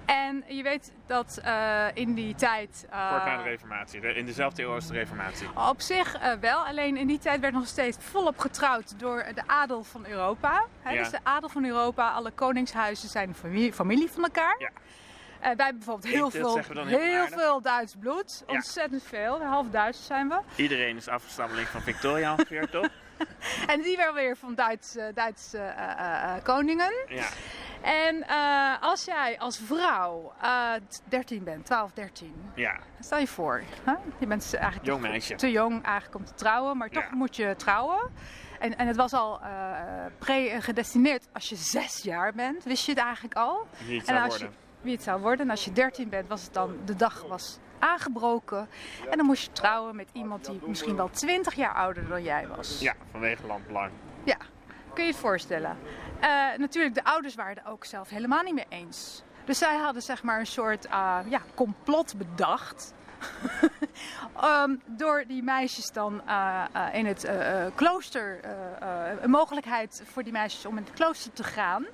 [0.06, 2.86] En je weet dat eh, in die tijd...
[2.90, 4.02] kort na de reformatie.
[4.16, 5.48] In dezelfde eeuw als de reformatie.
[5.70, 9.84] op zich wel, alleen in die tijd werd nog steeds volop getrouwd door de adel
[9.84, 10.66] van Europa.
[10.82, 10.98] Hè, Ja.
[11.02, 14.56] Dus de adel van Europa, alle koningshuizen zijn familie, familie van elkaar.
[14.60, 14.70] Ja.
[15.48, 18.44] Eh, wij hebben bijvoorbeeld heel, veel, heel veel Duits bloed.
[18.48, 20.40] Ontzettend veel, half Duits zijn we.
[20.56, 22.88] Iedereen is afgestammeling van Victoria ongeveer, toch?
[23.68, 26.94] En die weer weer van Duitse, Duitse eh, eh, koningen.
[27.08, 27.26] Ja.
[27.82, 28.28] En
[28.82, 30.72] als jij als vrouw eh,
[31.04, 32.80] 13 bent, 12, 13, Ja.
[33.00, 33.94] Stel je voor, hè?
[34.20, 35.36] je bent eigenlijk Jong meisje.
[35.36, 37.16] te jong eigenlijk om te trouwen, maar toch Ja.
[37.16, 38.12] moet je trouwen.
[38.60, 39.42] En, en het was al
[40.18, 43.68] pre-gedestineerd als je zes jaar bent, wist je het eigenlijk al.
[44.06, 44.50] En als worden.
[44.50, 45.46] Je, wie het zou worden.
[45.46, 48.70] En als je 13 bent, was het dan de dag was aangebroken.
[49.10, 52.48] En dan moest je trouwen met iemand die misschien wel 20 jaar ouder dan jij
[52.48, 52.80] was.
[52.80, 53.92] Ja, vanwege landbelang.
[54.24, 54.38] Ja,
[54.94, 55.78] kun je het voorstellen.
[56.20, 59.24] Eh, natuurlijk, de ouders waren het ook zelf helemaal niet mee eens.
[59.46, 62.94] Dus zij hadden zeg maar een soort eh, ja, complot bedacht.
[64.42, 68.40] Ehm, door die meisjes dan eh, eh, in het eh, eh, klooster,
[69.22, 71.86] een mogelijkheid voor die meisjes om in het klooster te gaan.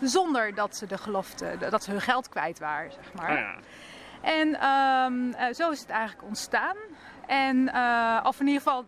[0.00, 3.30] Zonder dat ze de gelofte, dat ze hun geld kwijt waren, zeg maar.
[3.30, 3.56] Oh ja.
[4.22, 6.76] En ehm, eh, zo is het eigenlijk ontstaan.
[7.26, 8.84] En, eh, of in ieder geval,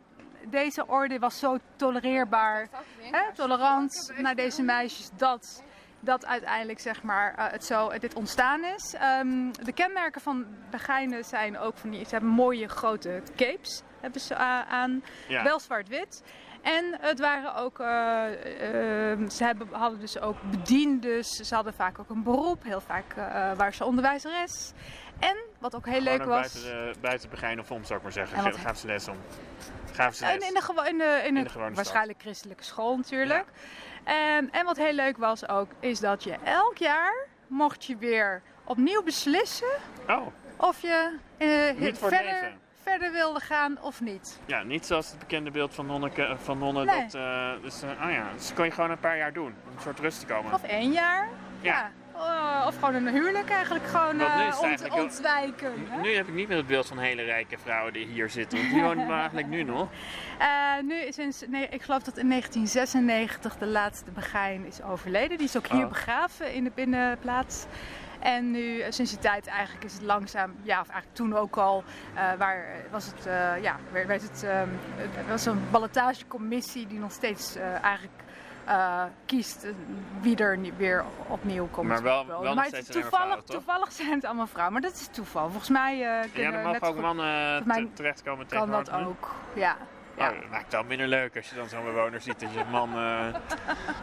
[0.46, 2.68] deze orde was zo tolereerbaar,
[3.00, 5.62] hè, tolerant naar deze meisjes, dat
[6.00, 8.94] dat uiteindelijk zeg maar, uh, het zo, dit ontstaan is.
[9.20, 14.20] Um, de kenmerken van Begijnen zijn ook van die, ze hebben mooie grote capes hebben
[14.20, 14.34] ze
[14.68, 15.42] aan, ja.
[15.42, 16.22] wel zwart-wit.
[16.62, 21.98] En het waren ook, uh, uh, ze hebben, hadden dus ook bediendes, ze hadden vaak
[21.98, 23.24] ook een beroep, heel vaak uh,
[23.56, 24.72] waren ze onderwijzeres.
[25.18, 26.52] En wat ook heel leuk was.
[26.52, 28.42] Buiten de, buiten Begijn of om, zou ik maar zeggen.
[28.42, 29.16] Wat- Ge- Gaven ze les om.
[29.92, 30.32] Gaven ze les.
[30.34, 33.44] En in de, in de, in In de de gewone waarschijnlijk christelijke school natuurlijk.
[34.04, 38.42] En, en wat heel leuk was ook, is dat je elk jaar mocht je weer
[38.64, 39.68] opnieuw beslissen
[40.08, 41.48] Oh, of je eh,
[41.86, 42.58] het verder, leven.
[42.88, 44.38] Verder wilde gaan of niet.
[44.46, 46.86] ja, niet zoals het bekende beeld van, nonneke, van nonnen.
[46.86, 47.00] Nee.
[47.02, 49.46] Dat, eh, dus, eh, oh ja, dus kon je gewoon een paar jaar doen.
[49.66, 50.52] Om een soort rust te komen.
[50.54, 51.28] Of één jaar.
[51.60, 51.90] Ja.
[52.14, 55.72] Eh, of gewoon een huwelijk eigenlijk gewoon eh, het ont- ontwijken.
[55.88, 56.00] hè?
[56.00, 58.58] Nu heb ik niet meer het beeld van hele rijke vrouwen die hier zitten.
[58.58, 59.88] Want die wonen we eigenlijk nu nog.
[60.38, 65.36] Eh, nu is sinds, nee, ik geloof dat in 1996 de laatste Begijn is overleden.
[65.38, 65.88] Die is ook hier Oh.
[65.88, 67.66] begraven in de binnenplaats.
[68.18, 71.56] En nu, eh, sinds die tijd eigenlijk is het langzaam, ja, of eigenlijk toen ook
[71.56, 76.86] al, eh, waar was het, eh, ja, werd werd het, ehm, het was een ballotagecommissie
[76.86, 78.16] die nog steeds eh, eigenlijk
[78.64, 79.70] eh, kiest eh,
[80.20, 81.88] wie er weer opnieuw komt.
[81.88, 85.06] Maar wel- wel maar het- toevallig, vrouwen, toevallig zijn het allemaal vrouwen, maar dat is
[85.10, 85.48] toeval.
[85.48, 89.34] Volgens mij eh, Ja, kunnen net mogen ook goed- mannen mij terechtkomen kan dat ook,
[89.54, 89.76] ja.
[90.18, 90.30] Ja.
[90.30, 92.60] Oh, dat maakt het wel minder leuk als je dan zo'n bewoner ziet dat je
[92.60, 93.26] een man, eh,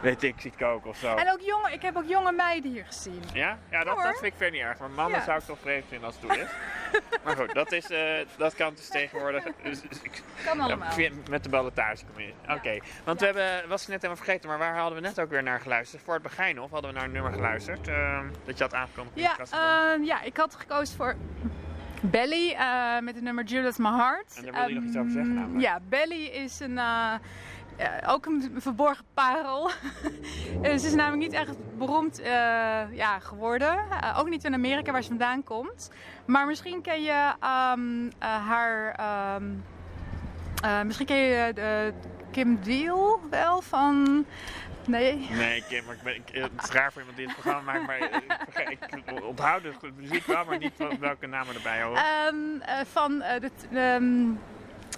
[0.02, 1.16] weet ik, ziet koken of zo.
[1.16, 3.24] En ook jonge, ik heb ook jonge meiden hier gezien.
[3.34, 3.58] Ja?
[3.72, 4.78] Ja, dat, dat vind ik verder niet erg.
[4.80, 5.26] Maar mannen Ja.
[5.26, 6.50] zou ik toch vreemd vinden als het toe is.
[7.24, 9.44] maar goed, dat, is, eh, dat kan dus tegenwoordig.
[9.64, 10.94] Dus, dus ik- Kan allemaal.
[11.30, 12.36] met de ballotagecommissie.
[12.50, 15.30] Oké, want we hebben, was ik net helemaal vergeten, maar waar hadden we net ook
[15.30, 16.02] weer naar geluisterd?
[16.04, 17.88] Voor het begin of hadden we naar een nummer geluisterd?
[17.88, 19.20] eh, dat je had aangekondigd.
[19.20, 19.36] Ja,
[19.94, 21.16] ehm, ja, ik had gekozen voor
[22.02, 24.34] Belly eh, met het nummer Julius My Heart.
[24.38, 25.64] En daar wilde je nog iets over zeggen Ehm, namelijk.
[25.64, 27.14] Ja, Belly is een, eh,
[27.78, 29.70] eh, ook een verborgen parel.
[30.64, 32.22] Ze is namelijk niet echt beroemd
[32.92, 33.80] ja, geworden.
[34.18, 35.90] Ook niet in Amerika waar ze vandaan komt.
[36.26, 38.92] Maar misschien ken je ehm, eh, haar...
[38.92, 39.44] ehm,
[40.64, 41.94] eh, misschien ken je de
[42.32, 44.26] Kim Deal wel van...
[44.88, 47.72] Nee, Nee, Kim, maar ik ben, ik, het is raar voor iemand die het programma
[47.72, 51.82] maakt, maar ik, verge- ik onthoud de muziek wel, maar niet van welke namen erbij
[51.84, 52.62] horen.
[52.62, 54.30] Eh, van eh, de, ehm,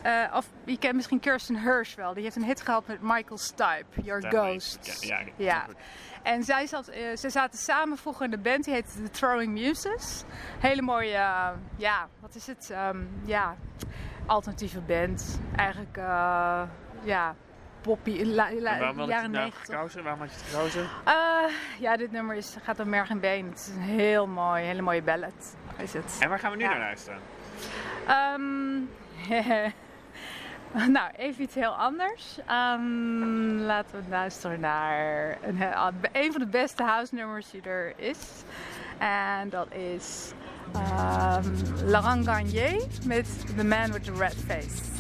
[0.04, 2.14] eh, of je kent misschien Kirsten Hirsch wel.
[2.14, 4.98] Die heeft een hit gehad met Michael Stipe, Your Ghost.
[5.08, 5.66] Ja, ja, Ja.
[6.24, 9.54] En zij zat, eh, ze zaten samen vroeger in de band, die heette The Throwing
[9.54, 10.24] Muses.
[10.60, 12.70] Hele mooie, eh, ja, wat is het?
[12.70, 13.56] Ehm, ja,
[14.26, 15.40] alternatieve band.
[15.56, 16.62] Eigenlijk, eh,
[17.04, 17.36] ja,
[17.88, 20.04] poppy, la, la- En waarom had je het nou gekozen?
[20.04, 20.88] Waarom had je het gekozen?
[21.06, 21.14] Eh,
[21.80, 23.46] ja, dit nummer is, gaat om merg en been.
[23.50, 25.56] Het is een heel mooi, hele mooie ballad.
[25.78, 26.18] Is het.
[26.20, 26.70] En waar gaan we nu Ja.
[26.70, 27.20] naar luisteren?
[28.08, 28.76] Ehm,
[30.98, 32.38] nou, even iets heel anders.
[32.48, 35.62] Ehm, laten we luisteren naar een,
[36.12, 38.18] een van de beste house nummers die er is.
[38.98, 40.32] En dat is
[40.74, 41.44] ehm
[41.86, 44.97] Laurent Garnier met The Man with the Red Face.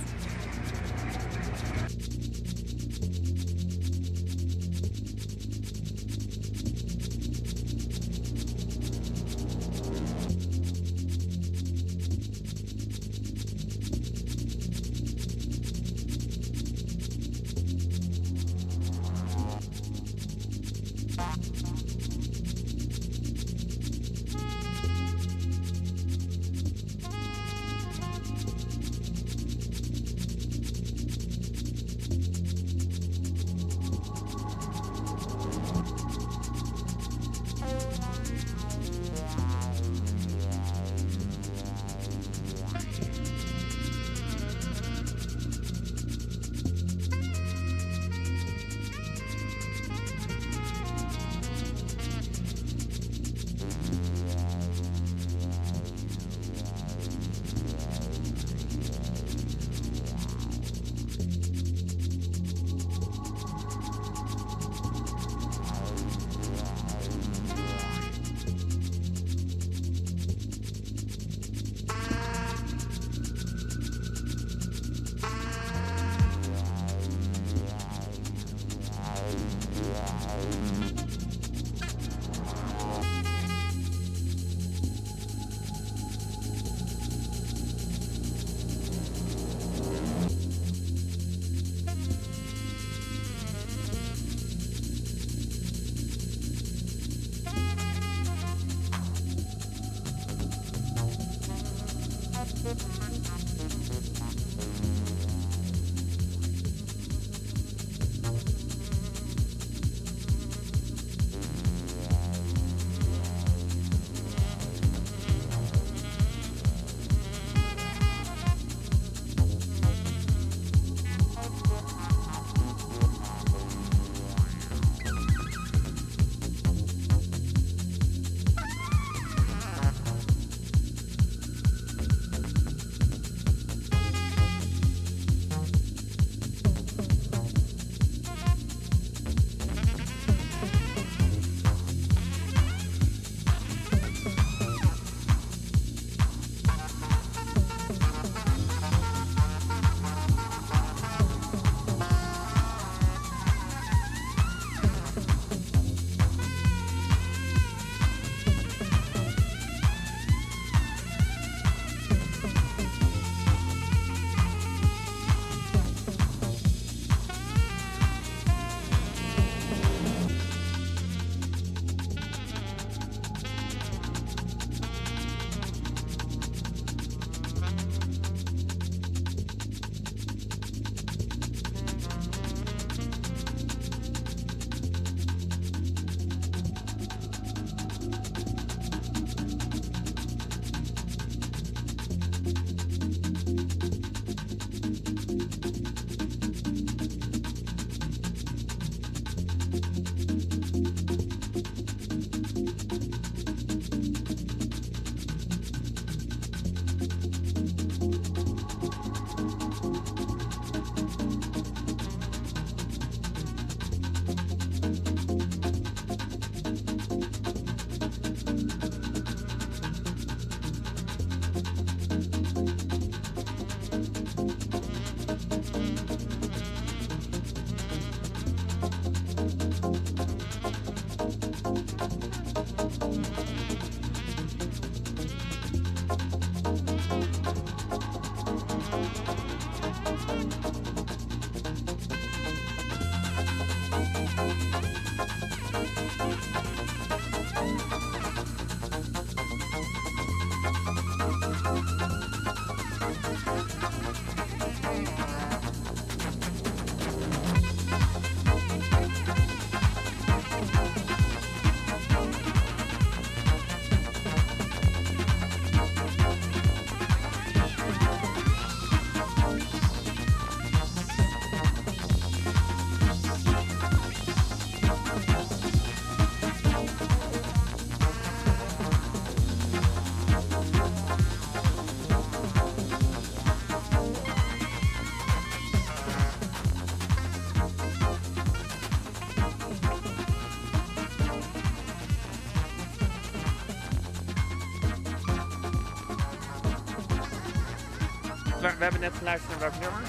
[298.77, 300.01] We, hebben net geluisterd naar welk nummer?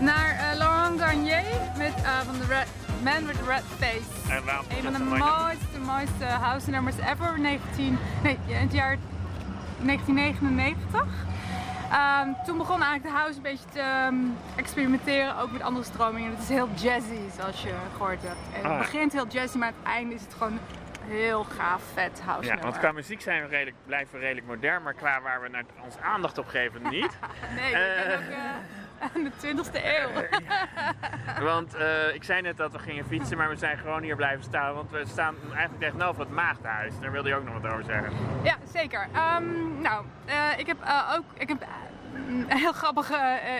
[0.00, 1.42] Naar eh, Laurent Garnier
[1.76, 2.66] met, eh, van de Red,
[3.02, 4.32] Man with the Red Face.
[4.34, 7.40] En waarom Een van de mooiste, mooiste house nummers ever.
[7.40, 8.96] 19, nee, in het jaar
[9.80, 11.06] 1999.
[11.90, 14.14] Ehm, toen begon eigenlijk de house een beetje te ehm,
[14.56, 16.30] experimenteren, ook met andere stromingen.
[16.30, 18.36] Het is heel jazzy, zoals je gehoord hebt.
[18.54, 18.70] En Ah.
[18.70, 20.58] het begint heel jazzy, maar aan het einde is het gewoon
[21.08, 24.82] heel gaaf, vet house Ja, want qua muziek zijn we redelijk, blijven we redelijk modern,
[24.82, 27.18] maar qua waar we naar ons aandacht op geven niet.
[27.54, 28.14] Nee, we Eh.
[28.14, 29.30] ook eh, aan de
[29.70, 30.08] 20e eeuw.
[31.44, 34.44] Want eh, ik zei net dat we gingen fietsen, maar we zijn gewoon hier blijven
[34.44, 34.74] staan.
[34.74, 36.92] Want we staan eigenlijk tegenover het Maagdenhuis.
[37.00, 38.12] Daar wilde je ook nog wat over zeggen.
[38.42, 39.06] Ja, zeker.
[39.12, 40.04] Ehm, nou,
[40.56, 40.76] ik heb
[41.16, 41.66] ook ik heb,
[42.28, 43.10] een heel grappig.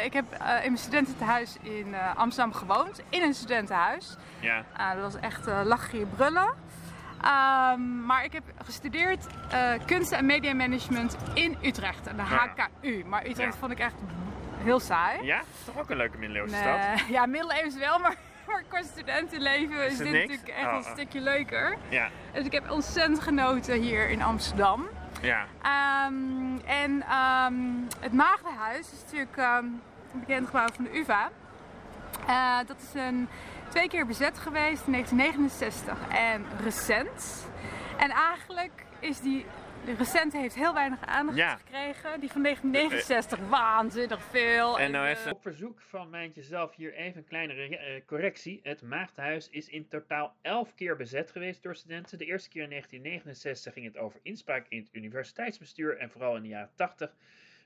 [0.05, 0.39] ik heb in
[0.73, 3.03] mijn studententehuis in Amsterdam gewoond.
[3.09, 4.17] In een studentenhuis.
[4.41, 4.65] Ja,
[4.95, 6.53] dat was echt lachen brullen.
[7.25, 12.09] Ehm, maar ik heb gestudeerd eh kunst en media management in Utrecht.
[12.09, 12.23] Aan de.
[12.23, 13.05] HKU.
[13.07, 13.95] Maar Utrecht vond ik echt
[14.59, 15.23] heel saai.
[15.25, 15.41] ja?
[15.41, 16.63] Is toch ook een leuke middeleeuwse Nee,
[16.95, 17.07] stad?
[17.09, 18.15] ja, middeleeuws wel, maar
[18.47, 20.29] voor qua studentenleven is, dit niks?
[20.29, 21.77] natuurlijk echt Oh, een stukje leuker.
[21.89, 24.87] Ja, Dus ik heb ontzettend genoten hier in Amsterdam.
[25.21, 25.45] ja.
[25.63, 27.55] Ehm, en ehm,
[28.01, 29.81] het Maagdenhuis is natuurlijk een
[30.13, 31.31] bekend gebouw van de UvA.
[32.27, 33.29] Eh, dat is een,
[33.75, 37.47] twee keer bezet geweest in 1969 en recent.
[37.99, 39.47] En eigenlijk is die,
[39.85, 41.57] de recente heeft heel weinig aandacht Ja.
[41.57, 42.21] gekregen.
[42.21, 44.79] Die van 1969 waanzinnig veel.
[44.79, 48.01] En nou eh, is Op verzoek van Mijntje zelf hier even een kleine re- eh,
[48.07, 48.61] correctie.
[48.63, 52.19] Het Maagdenhuis is in totaal 11 keer bezet geweest door studenten.
[52.19, 55.99] De eerste keer in 1969 ging het over inspraak in het universiteitsbestuur.
[55.99, 57.15] En vooral in de jaren 80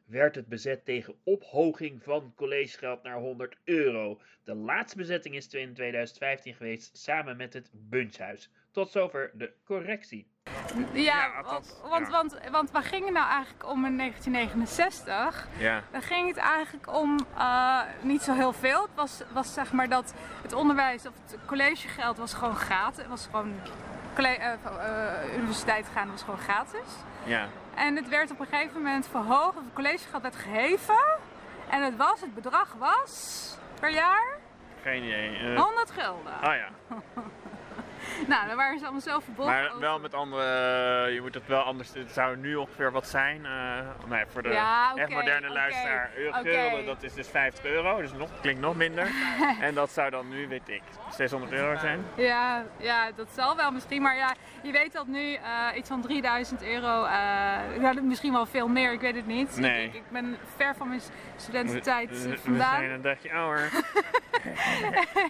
[0.09, 4.21] werd het bezet tegen ophoging van collegegeld naar 100 euro.
[4.45, 8.51] De laatste bezetting is in 2015 geweest samen met het Bunchhuis.
[8.71, 10.27] Tot zover de correctie.
[10.93, 12.39] ja, ja, althans, want, want, ja.
[12.39, 15.49] want, want waar ging het nou eigenlijk om in 1969?
[15.59, 15.83] Ja.
[15.93, 18.83] Dan ging het eigenlijk om eh, niet zo heel veel.
[18.83, 22.99] Het was, was zeg maar dat het onderwijs of het collegegeld was gewoon gratis.
[22.99, 23.55] Het was gewoon
[24.25, 26.89] eh, eh, universiteit gaan was gewoon gratis.
[27.25, 27.49] Ja.
[27.79, 31.05] En het werd op een gegeven moment verhoogd, of het collegegeld werd geheven.
[31.71, 34.39] En het was, het bedrag was per jaar
[34.83, 35.37] Geen idee.
[35.37, 36.33] Eh, 100 gulden.
[36.33, 36.69] Oh ja.
[38.27, 39.55] Nou, daar waren ze allemaal zo verbonden.
[39.55, 39.81] Maar over.
[39.81, 40.45] wel met andere,
[41.13, 43.47] je moet het wel anders, het zou nu ongeveer wat zijn.
[43.47, 46.11] eh nee, voor de Ja, echt moderne luisteraar.
[46.45, 49.11] Euro, dat is dus 50 euro, dus nog, klinkt nog minder.
[49.61, 52.05] en dat zou dan nu, weet ik, 600 euro zijn.
[52.17, 54.03] Ja, ja, dat zal wel misschien.
[54.03, 57.11] Maar ja, je weet dat nu eh, iets van 3000 euro, eh,
[57.81, 59.57] ja, misschien wel veel meer, ik weet het niet.
[59.57, 59.85] Nee.
[59.85, 61.01] Ik, ik ben ver van mijn
[61.37, 62.77] studententijd we, eh, we- vandaan.
[62.77, 63.71] zijn een dagje ouder.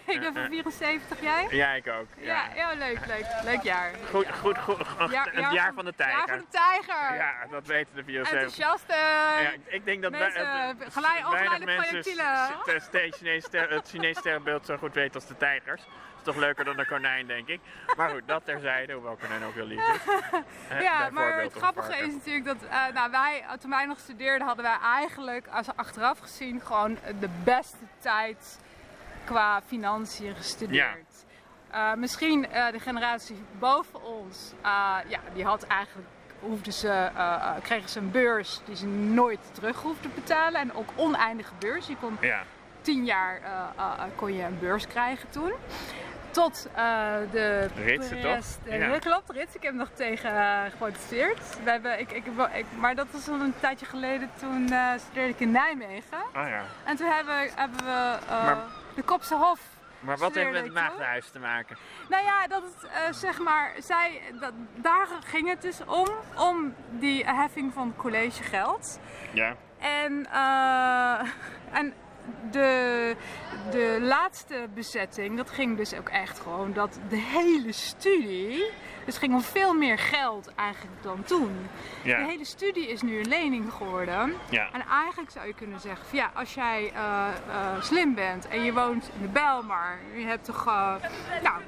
[0.06, 1.46] ik ben van 74, jij?
[1.50, 2.06] ja, ik ook.
[2.20, 2.54] Ja, Ja.
[2.54, 3.26] ja, leuk, leuk.
[3.44, 3.90] Leuk jaar.
[4.10, 4.76] Goed, goed, goed.
[5.10, 6.28] Jaar- het jaar van de Jaar tijger.
[6.28, 7.16] van de tijger.
[7.16, 8.32] Ja, dat weten de 74.
[8.58, 8.94] Enthousiaste
[9.42, 12.06] Ja, ik denk dat mensen, wij- geleid- weinig mensen het
[13.16, 15.82] Chinese het Chinese sterrenbeeld zo goed weten als de tijgers.
[15.82, 17.60] Dat is toch leuker dan een konijn, denk ik.
[17.96, 20.00] Maar goed, dat terzijde, hoewel konijn ook heel lief is.
[20.68, 22.56] Eh, Ja, maar het grappige is natuurlijk dat
[22.94, 27.76] nou, wij, toen wij nog studeerden, hadden wij eigenlijk, als achteraf gezien, gewoon de beste
[27.98, 28.58] tijd
[29.24, 31.07] qua financiën gestudeerd.
[31.70, 36.08] Eh, misschien eh, de generatie boven ons, eh, ja, die had eigenlijk,
[36.40, 37.10] hoefden ze,
[37.62, 40.60] kregen ze een beurs die ze nooit terug hoefden te betalen.
[40.60, 41.86] En ook oneindige beurs.
[41.86, 42.42] Je kon Ja,
[42.80, 43.40] tien jaar
[44.14, 45.52] kon je een beurs krijgen toen.
[46.30, 46.68] tot
[47.30, 48.38] de ritsen, toch?
[48.64, 48.98] Ja.
[48.98, 49.54] Klopt, rits.
[49.54, 50.30] Ik heb nog tegen
[50.70, 51.58] geprotesteerd.
[51.64, 54.30] We hebben, ik, ik, ik, maar dat was al een tijdje geleden.
[54.38, 56.18] Toen studeerde ik in Nijmegen.
[56.36, 56.62] Oh ja.
[56.84, 58.56] En toen hebben, hebben we maar,
[58.94, 59.60] de Kopse Hof.
[60.00, 61.76] Maar wat heeft met het maagdenhuis te maken?
[62.08, 67.24] Nou ja, dat het, zeg maar, zij, dat, daar ging het dus om, om die
[67.24, 69.00] heffing van collegegeld.
[69.32, 69.56] Ja.
[69.78, 70.26] En,
[71.72, 71.94] en
[72.50, 73.16] de,
[73.70, 78.70] de laatste bezetting, dat ging dus ook echt gewoon dat de hele studie.
[79.04, 81.68] Dus ging om veel meer geld eigenlijk dan toen.
[82.02, 82.18] Ja.
[82.18, 84.34] De hele studie is nu een lening geworden.
[84.50, 84.68] Ja.
[84.72, 88.64] En eigenlijk zou je kunnen zeggen: van, ja, als jij uh, uh, slim bent en
[88.64, 90.66] je woont in de Bijlmer, je hebt toch.
[90.66, 90.94] Uh,
[91.42, 91.60] nou,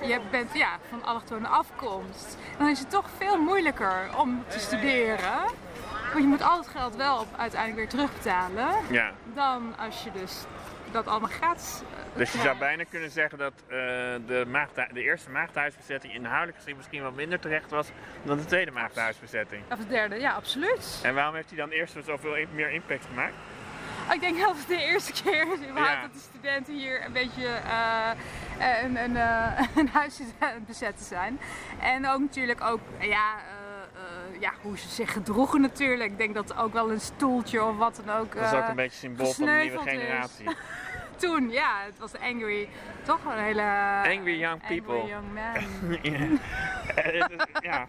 [0.00, 5.40] je bent ja, van allochtone afkomst, dan is het toch veel moeilijker om te studeren.
[6.12, 8.68] Want je moet al het geld wel op, uiteindelijk weer terugbetalen.
[8.90, 9.12] Ja.
[9.34, 10.44] Dan als je dus
[10.92, 11.84] dat allemaal gaat.
[12.16, 13.68] Dus je zou bijna kunnen zeggen dat uh,
[14.26, 17.88] de, maagda de eerste maagdhuisbezetting inhoudelijk gezien misschien wat minder terecht was
[18.22, 19.62] dan de tweede maagdhuisbezetting.
[19.70, 21.00] Of de derde, ja, absoluut.
[21.02, 23.34] En waarom heeft hij dan eerst zoveel meer impact gemaakt?
[24.12, 26.00] Ik denk dat het de eerste keer is ja.
[26.00, 28.10] dat de studenten hier een beetje uh,
[28.82, 29.16] een, een,
[29.80, 30.20] een huis
[30.66, 31.40] bezetten zijn.
[31.80, 33.34] En ook natuurlijk ook, ja
[34.40, 36.10] ja, hoe ze zich gedroegen natuurlijk.
[36.10, 38.34] Ik denk dat ook wel een stoeltje of wat dan ook.
[38.34, 40.48] Dat is ook een beetje symbool van de nieuwe generatie.
[41.16, 42.68] Toen, ja, het was angry,
[43.02, 43.62] toch een hele...
[44.16, 44.94] Angry young people.
[44.94, 45.98] Angry young man.
[47.70, 47.86] ja.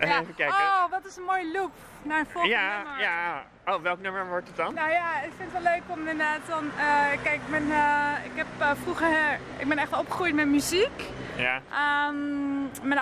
[0.00, 0.20] ja.
[0.20, 0.56] Even kijken.
[0.56, 1.72] Oh, wat is een mooie loop
[2.02, 3.00] naar een volgende ja, nummer.
[3.00, 4.74] Ja, oh, welk nummer wordt het dan?
[4.74, 6.64] Nou ja, ik vind het wel leuk om inderdaad dan...
[6.64, 9.38] Uh, kijk, ik ben, uh, ik heb uh, vroeger...
[9.56, 11.02] Ik ben echt opgegroeid met muziek.
[11.36, 11.60] Ja.
[12.08, 13.00] Um, mijn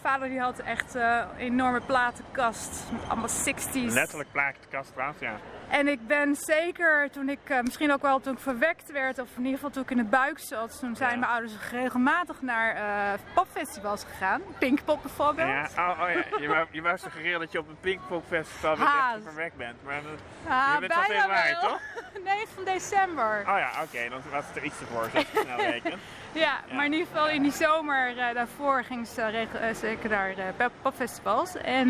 [0.00, 2.84] vader die had echt een enorme platenkast.
[3.08, 3.92] Allemaal 60s.
[3.92, 5.36] Letterlijk platenkast trouwens, ja.
[5.68, 9.38] En ik ben zeker, toen ik misschien ook wel toen ik verwekt werd, of in
[9.38, 11.18] ieder geval toen ik in de buik zat, toen zijn ja.
[11.18, 12.76] mijn ouders regelmatig naar
[13.34, 14.42] popfestivals gegaan.
[14.58, 15.48] Pinkpop bijvoorbeeld.
[15.48, 16.38] Ja, oh, oh ja.
[16.40, 17.80] Je, wou, je wou suggereren dat je op een
[18.44, 19.82] Pinkpop-festival echt verwekt bent.
[19.84, 21.80] Maar dat, ha, je bent van februari, toch?
[22.24, 23.40] nee, van december.
[23.40, 25.98] Oh ja, oké, okay, dan was het er iets te voor, zoals je snel rekenen.
[26.32, 30.10] Ja, ja, maar in ieder geval in die zomer uh, daarvoor ging ze uh, zeker
[30.36, 31.56] naar popfestivals.
[31.56, 31.88] En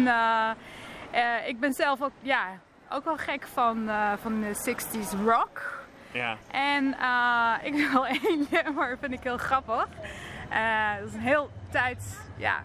[1.47, 2.47] ik ben zelf ook, ja,
[2.89, 3.91] ook wel gek van,
[4.21, 5.85] van de 60s rock.
[6.11, 6.37] Ja.
[6.51, 6.97] En
[7.71, 9.87] ik wil één nummer, vind ik heel grappig.
[10.99, 12.63] dat is een heel tijd, ja,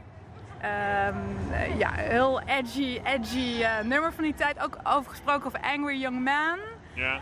[0.64, 4.60] um, ja heel edgy, edgy nummer van die tijd.
[4.60, 6.60] Ook over gesproken over Angry Young Man.
[6.94, 7.20] Ja.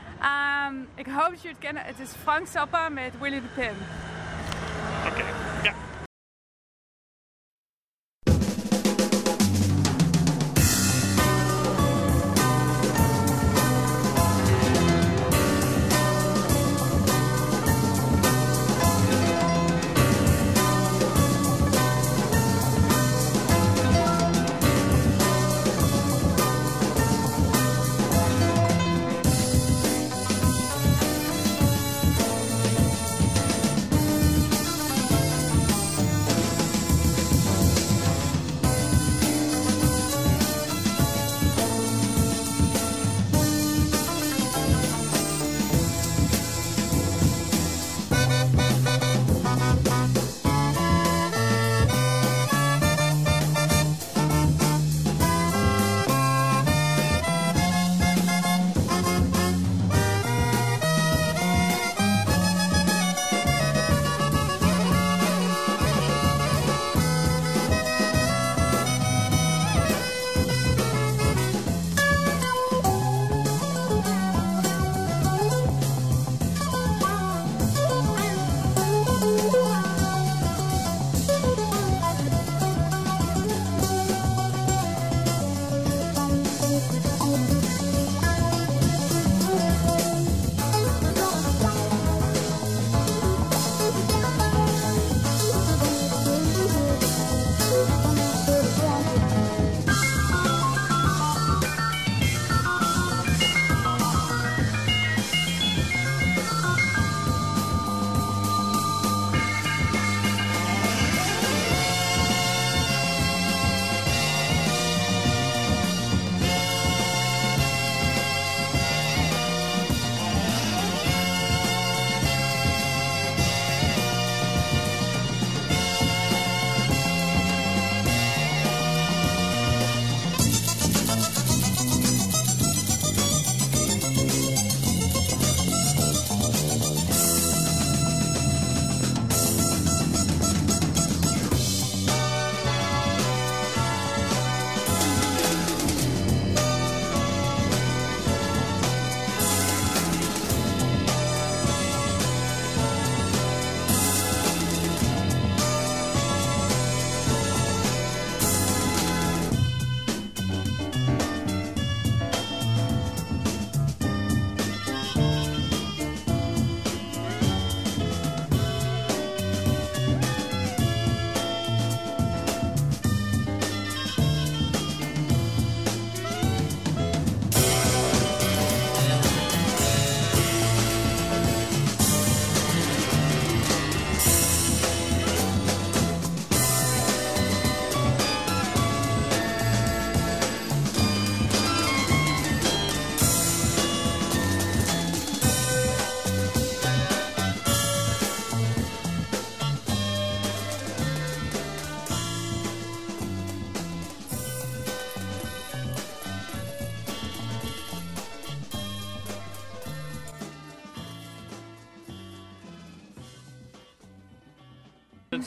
[0.67, 1.83] Um, ik hoop dat jullie het kennen.
[1.83, 3.77] Het is Frank Zappa met Willy the Pimp.
[5.07, 5.38] Oké, okay.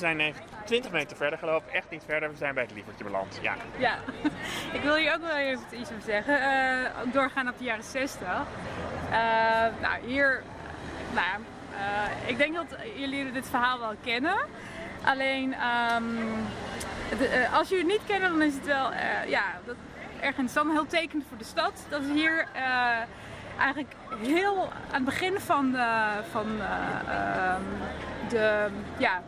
[0.02, 2.30] Zijn echt 20 meter verder gelopen, echt niet verder.
[2.30, 3.38] We zijn bij het lievertje beland.
[3.42, 3.54] Ja.
[3.78, 3.98] Ja,
[4.76, 6.40] ik wil hier ook wel even iets over zeggen.
[6.40, 8.28] Eh, ook doorgaan op de jaren 60.
[8.28, 9.16] Eh,
[9.80, 10.42] nou, hier,
[11.14, 11.42] nou,
[11.76, 14.36] eh, ik denk dat jullie dit verhaal wel kennen.
[15.04, 16.04] Alleen, ehm,
[17.20, 19.76] eh, als jullie het niet kennen, dan is het wel, eh, ja, dat,
[20.22, 21.72] erg interessant, heel tekend voor de stad.
[21.88, 23.00] Dat is hier eh,
[23.58, 27.62] eigenlijk heel aan het begin van, de, van eh, ehm,
[28.28, 29.22] de, ja,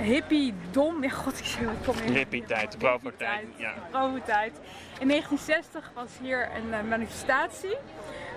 [0.00, 1.02] hippie dom.
[1.02, 2.12] Ja, god, ik zeg, ik kom in.
[2.12, 3.74] Hippie-tijd, de Provo-tijd, ja.
[3.74, 4.60] De Provo-tijd.
[4.98, 7.76] In 1960 was hier een eh, manifestatie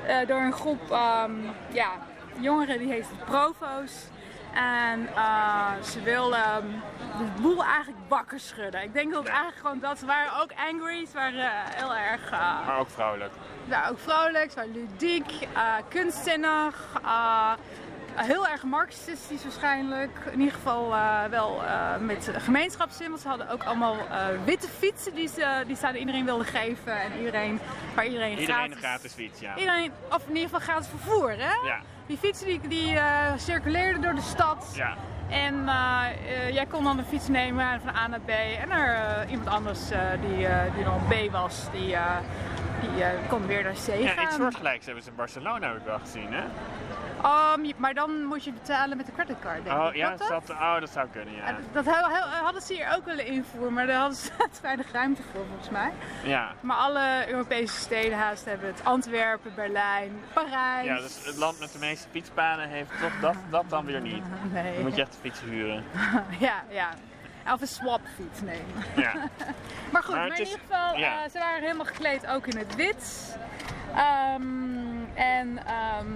[0.07, 1.31] eh, door een groep ehm,
[1.71, 1.91] ja,
[2.39, 3.91] jongeren die heette Provo's.
[4.53, 6.67] En eh, ze wilden ehm,
[7.17, 8.83] de boel eigenlijk wakker schudden.
[8.83, 9.33] Ik denk dat het Ja.
[9.33, 11.05] eigenlijk gewoon dat ze waren ook angry.
[11.05, 13.31] Ze waren heel erg Maar ook vrolijk.
[13.65, 15.31] ja, ook vrolijk, ze waren ludiek,
[15.89, 16.99] kunstzinnig,
[18.15, 20.09] heel erg marxistisch waarschijnlijk.
[20.31, 24.67] In ieder geval eh, wel eh, met gemeenschapszin, want ze hadden ook allemaal eh, witte
[24.67, 27.01] fietsen die ze, die ze aan iedereen wilden geven.
[27.01, 27.59] En iedereen,
[27.95, 29.55] waar iedereen, Iedereen een gratis fiets, ja.
[29.57, 31.67] Iedereen, of in ieder geval gratis vervoer, hè?
[31.67, 32.97] Ja, Die fietsen die, die
[33.37, 34.71] circuleerden door de stad.
[34.75, 34.95] ja.
[35.29, 35.63] En
[36.53, 38.29] jij kon dan de fiets nemen van A naar B.
[38.29, 39.79] En er iemand anders
[40.21, 41.95] die, die dan B was, die,
[42.81, 44.23] die kon weer naar C Ja, gaan.
[44.25, 46.43] iets soortgelijks hebben ze in Barcelona ik wel gezien, hè?
[47.25, 49.95] Um, je- maar dan moet je betalen met de creditcard, denk Oh, ik.
[49.95, 50.47] ja, Klopt dat?
[50.47, 51.55] dat, oh, dat zou kunnen, ja.
[51.71, 51.85] Dat
[52.43, 55.69] hadden ze hier ook willen invoeren, maar daar hadden ze te weinig ruimte voor volgens
[55.69, 55.91] mij.
[56.23, 58.83] Ja, Maar alle Europese steden haast hebben het.
[58.83, 60.85] Antwerpen, Berlijn, Parijs.
[60.85, 64.23] ja dus het land met de meeste fietsbanen heeft toch dat, dat dan weer niet.
[64.53, 64.73] Nee.
[64.73, 65.83] Dan moet je echt een fiets huren.
[66.39, 66.89] Ja, ja.
[67.53, 68.83] Of een swapfiets nemen.
[68.95, 69.13] Ja,
[69.91, 71.23] Maar goed, Maar maar, het in is- ieder geval, ja.
[71.23, 73.37] eh, ze waren helemaal gekleed ook in het wit.
[73.95, 74.41] Ehm,
[75.13, 76.07] en ehm,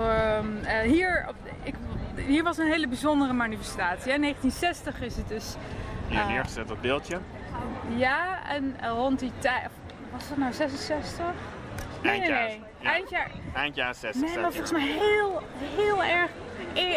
[0.00, 1.74] ehm, eh, hier, op, ik,
[2.26, 4.12] hier was een hele bijzondere manifestatie.
[4.12, 4.18] hè.
[4.18, 5.54] 1960 is het dus.
[6.08, 7.18] hier Eh, neergezet dat beeldje.
[7.96, 9.68] Ja, en eh, rond die tijd.
[10.12, 11.18] Was dat nou 66?
[11.18, 11.32] Nee,
[12.02, 12.46] nee, Eindjaar.
[12.48, 12.62] nee.
[12.78, 12.90] Ja.
[12.90, 13.30] Eindjaar.
[13.54, 15.42] Eind jaren 60 Nee, maar volgens mij heel,
[15.76, 16.30] heel erg.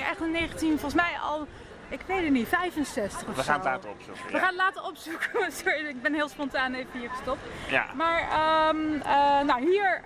[0.09, 1.47] Echt een 19, volgens mij al.
[1.89, 3.51] Ik weet het niet, 65 of We zo.
[3.51, 4.25] gaan het laten opzoeken.
[4.25, 4.37] We ja.
[4.39, 5.51] gaan het laten opzoeken.
[5.63, 7.39] Sorry, ik ben heel spontaan even hier gestopt.
[7.69, 10.01] Ja, Maar ehm, eh, nou, hier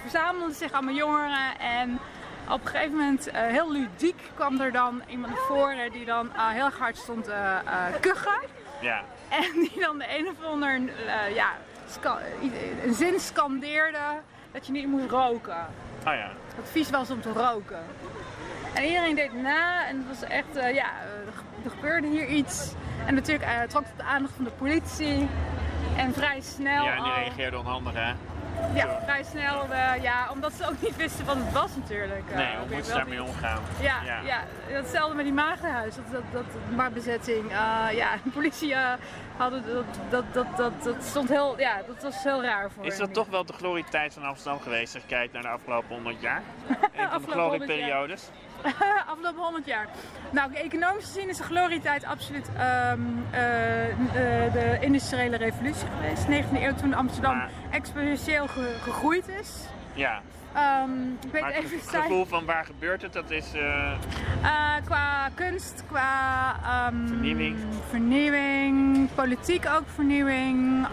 [0.00, 1.98] verzamelden zich allemaal jongeren en
[2.50, 6.34] op een gegeven moment, eh, heel ludiek, kwam er dan iemand naar voren die dan
[6.34, 7.60] eh, heel erg hard stond eh eh,
[8.00, 8.40] kuchen.
[8.80, 9.02] ja.
[9.28, 11.50] En die dan de een of ander eh, ja,
[12.84, 13.98] een zin scandeerde
[14.52, 15.66] dat je niet moet roken.
[16.06, 16.30] Oh ja.
[16.56, 17.84] Het vies was om te roken.
[18.74, 21.32] En iedereen deed na en het was echt, eh, ja, eh, er
[21.62, 22.72] ge- gebeurde hier iets.
[23.06, 25.28] En natuurlijk eh, trok het de aandacht van de politie.
[25.96, 28.12] En vrij snel Ja, en die al- reageerde onhandig, hè?
[28.74, 32.22] Ja, vrij snel, eh, ja, omdat ze ook niet wisten wat het was natuurlijk.
[32.30, 33.60] eh, Nee, hoe moeten ze daarmee omgaan?
[33.80, 34.20] Ja, Ja.
[34.24, 34.40] ja.
[34.66, 36.44] hetzelfde met die maagdenhuis, dat, dat, dat
[36.76, 37.50] marbezetting.
[37.50, 38.74] eh, ja, de politie
[39.36, 42.96] hadden dat, dat, dat, dat, dat stond heel, ja, dat was heel raar voor Is
[42.96, 43.06] hen.
[43.06, 46.20] dat toch wel de glorietijd van Amsterdam geweest als je kijkt naar de afgelopen 100
[46.20, 46.42] jaar?
[46.68, 47.48] Een van de Afgelopen 100 jaar.
[47.48, 48.30] glorieperiodes?
[49.10, 49.86] Afgelopen 100 jaar.
[50.30, 53.00] Nou, economisch gezien is de glorietijd absoluut ehm,
[53.30, 56.26] eh, eh, de industriële revolutie geweest.
[56.28, 59.50] 19e eeuw toen Amsterdam Maar- exponentieel ge- gegroeid is.
[59.94, 60.20] Ja,
[60.54, 60.90] Ehm,
[61.20, 63.52] ik weet maar even het gevoel van waar gebeurt het, dat is...
[63.54, 63.92] Eh,
[64.84, 67.56] qua kunst, qua ehm, Vernieuwing.
[67.88, 70.86] vernieuwing, politiek ook vernieuwing,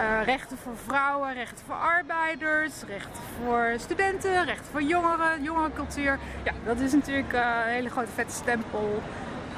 [0.00, 6.18] eh, rechten voor vrouwen, rechten voor arbeiders, rechten voor studenten, rechten voor jongeren, jongerencultuur.
[6.42, 9.02] Ja, dat is natuurlijk eh, een hele grote vette stempel.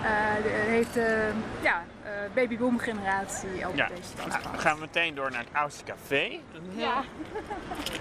[0.03, 0.09] Eh,
[0.43, 1.31] de- heeft de
[1.61, 5.41] ja, eh, babyboom generatie op ja, deze stad Nou, dan gaan we meteen door naar
[5.41, 6.39] het oudste café.
[6.75, 7.03] Ja.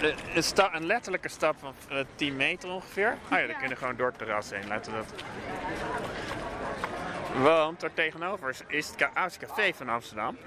[0.01, 3.11] Eh, Een, sta- een letterlijke stap van eh, 10 meter ongeveer.
[3.23, 3.45] Oh ja, Ja.
[3.47, 4.67] dan kunnen we gewoon door het terras heen.
[4.67, 5.23] Laten we dat...
[7.41, 10.37] Want er tegenover is- is het oudste café van Amsterdam.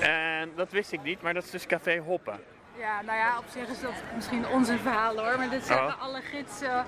[0.00, 2.40] En dat wist ik niet, maar dat is dus Café Hoppen.
[2.78, 6.02] ja, nou ja, op zich is dat misschien onze verhaal hoor, maar dit zeggen Oh.
[6.02, 6.84] alle gidsen.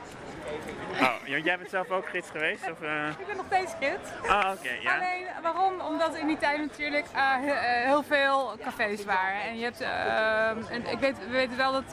[1.01, 2.71] Oh, jij bent zelf ook gids geweest?
[2.71, 3.09] Of, eh?
[3.19, 4.29] Ik ben nog steeds gids.
[4.29, 4.95] Ah, oké, ja.
[4.97, 5.81] Alleen, waarom?
[5.81, 9.43] Omdat in die tijd natuurlijk eh, eh, heel veel cafés waren.
[9.43, 11.85] En je hebt, eh, en ik weet, we weten wel dat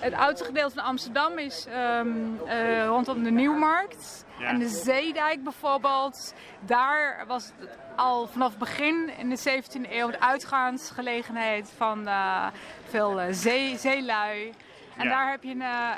[0.00, 2.08] het oudste gedeelte van Amsterdam is ehm,
[2.46, 4.24] eh, rondom de Nieuwmarkt.
[4.38, 4.46] Ja.
[4.48, 6.34] En de Zeedijk bijvoorbeeld.
[6.60, 12.46] Daar was het al vanaf begin in de 17e eeuw de uitgaansgelegenheid van eh,
[12.88, 14.52] veel eh, zee, zeelui.
[14.96, 15.10] En Ja.
[15.10, 15.90] daar heb je een, eh,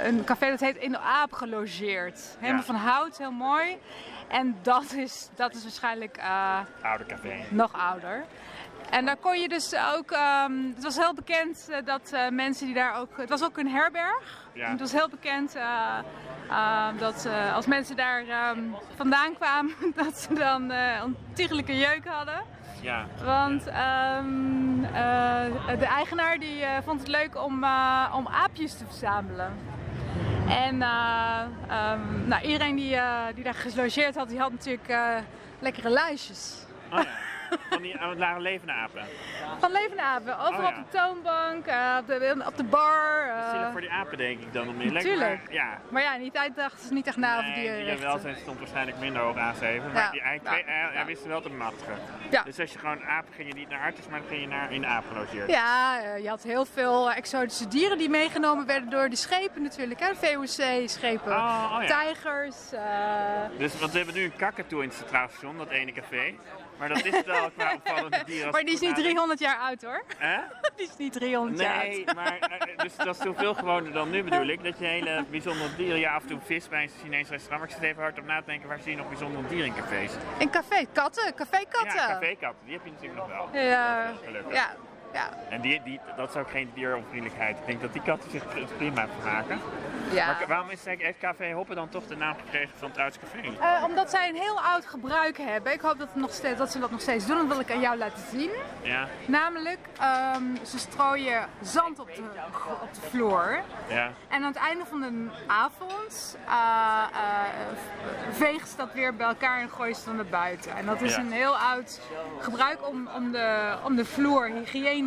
[0.00, 2.36] eh, een café dat heet In de Aap gelogeerd.
[2.38, 2.66] Helemaal Ja.
[2.66, 3.78] van hout, heel mooi.
[4.28, 7.44] En dat is, dat is waarschijnlijk eh, Oude café.
[7.50, 8.24] nog ouder.
[8.90, 12.94] En daar kon je dus ook, ehm, het was heel bekend dat mensen die daar
[12.96, 14.46] ook, het was ook een herberg.
[14.52, 14.70] Ja.
[14.70, 15.98] Het was heel bekend eh,
[16.50, 18.58] eh, dat als mensen daar ehm,
[18.96, 19.74] vandaan kwamen,
[20.04, 20.72] dat ze dan
[21.04, 22.42] ontiegelijke jeuk hadden.
[22.80, 23.06] Ja.
[23.24, 24.18] Want eh,
[25.78, 29.52] de eigenaar die, eh, vond het leuk om, eh, om aapjes te verzamelen.
[30.48, 35.16] En eh, ehm, nou, iedereen die, eh, die daar gelogeerd had, die had natuurlijk eh,
[35.58, 36.54] lekkere lijstjes.
[36.90, 37.00] Oh.
[37.70, 39.02] Van die uh, levende apen.
[39.58, 40.38] Van levende apen.
[40.38, 40.68] Overal Oh ja.
[40.68, 43.28] op de toonbank, eh, op, de, op de bar.
[43.28, 43.50] eh.
[43.50, 44.68] Zielig voor die apen denk ik dan.
[44.68, 45.44] Om die lekker, Natuurlijk.
[45.44, 45.78] maar- ja.
[45.90, 48.04] Maar ja, in die tijd dachten ze niet echt na over Nee, die dierenrechten.
[48.06, 49.92] welzijn stond waarschijnlijk minder hoog aangeschreven.
[49.92, 50.10] Maar Ja.
[50.10, 50.90] die, hij, Ja.
[50.92, 51.94] hij, wist wel te machtigen.
[52.44, 54.72] Dus als je gewoon apen ging je niet naar Artis, maar dan ging je naar
[54.72, 55.50] in de aap gelogeerd.
[55.50, 59.62] Ja, eh, je had heel veel eh, exotische dieren die meegenomen werden door de schepen
[59.62, 60.00] natuurlijk.
[60.00, 60.14] Hè?
[60.14, 61.88] VOC-schepen, Oh, oh ja.
[61.88, 62.72] tijgers.
[62.72, 62.80] eh,
[63.58, 66.34] Dus want we hebben nu een kakatoe in het Centraal Station, dat ene café.
[66.82, 68.44] Maar dat is wel qua opvallende dieren.
[68.46, 69.06] als Maar die is niet nadenk.
[69.06, 70.02] 300 jaar oud hoor.
[70.16, 70.36] Hè?
[70.76, 72.14] Die is niet 300 jaar Nee, oud.
[72.14, 74.64] maar eh, dus dat is veel gewoner dan nu bedoel ik.
[74.64, 77.60] Dat je hele bijzondere dieren, ja af en toe vis bij een Chinees restaurant.
[77.60, 79.66] Maar ik zit even hard op na te denken, waar zie je nog bijzondere dieren
[79.66, 80.12] in cafés?
[80.38, 81.94] In café, katten, café katten.
[82.00, 83.62] Ja, cafékatten, die heb je natuurlijk nog wel.
[83.62, 84.54] Ja, Gelukkig.
[84.54, 84.74] ja,
[85.12, 85.28] ja.
[85.48, 87.58] En die, die, dat is ook geen dieronvriendelijkheid.
[87.58, 88.44] Ik denk dat die katten zich
[88.76, 89.60] prima vermaken.
[90.12, 90.26] ja.
[90.26, 93.56] Maar waarom is heeft Café Hoppen dan toch de naam gekregen van het oudste café?
[93.78, 95.72] Eh, omdat zij een heel oud gebruik hebben.
[95.72, 97.36] Ik hoop dat, nog steeds, dat ze dat nog steeds doen.
[97.38, 98.50] Dat wil ik aan jou laten zien.
[98.82, 102.22] Ja, Namelijk, ehm, ze strooien zand op de,
[102.82, 103.60] op de vloer.
[103.88, 104.10] ja.
[104.28, 107.04] En aan het einde van de avond eh,
[108.30, 110.76] vegen ze dat weer bij elkaar en gooien ze dan naar buiten.
[110.76, 111.20] En dat is Ja.
[111.20, 112.00] een heel oud
[112.40, 114.50] gebruik om, om, de, om de vloer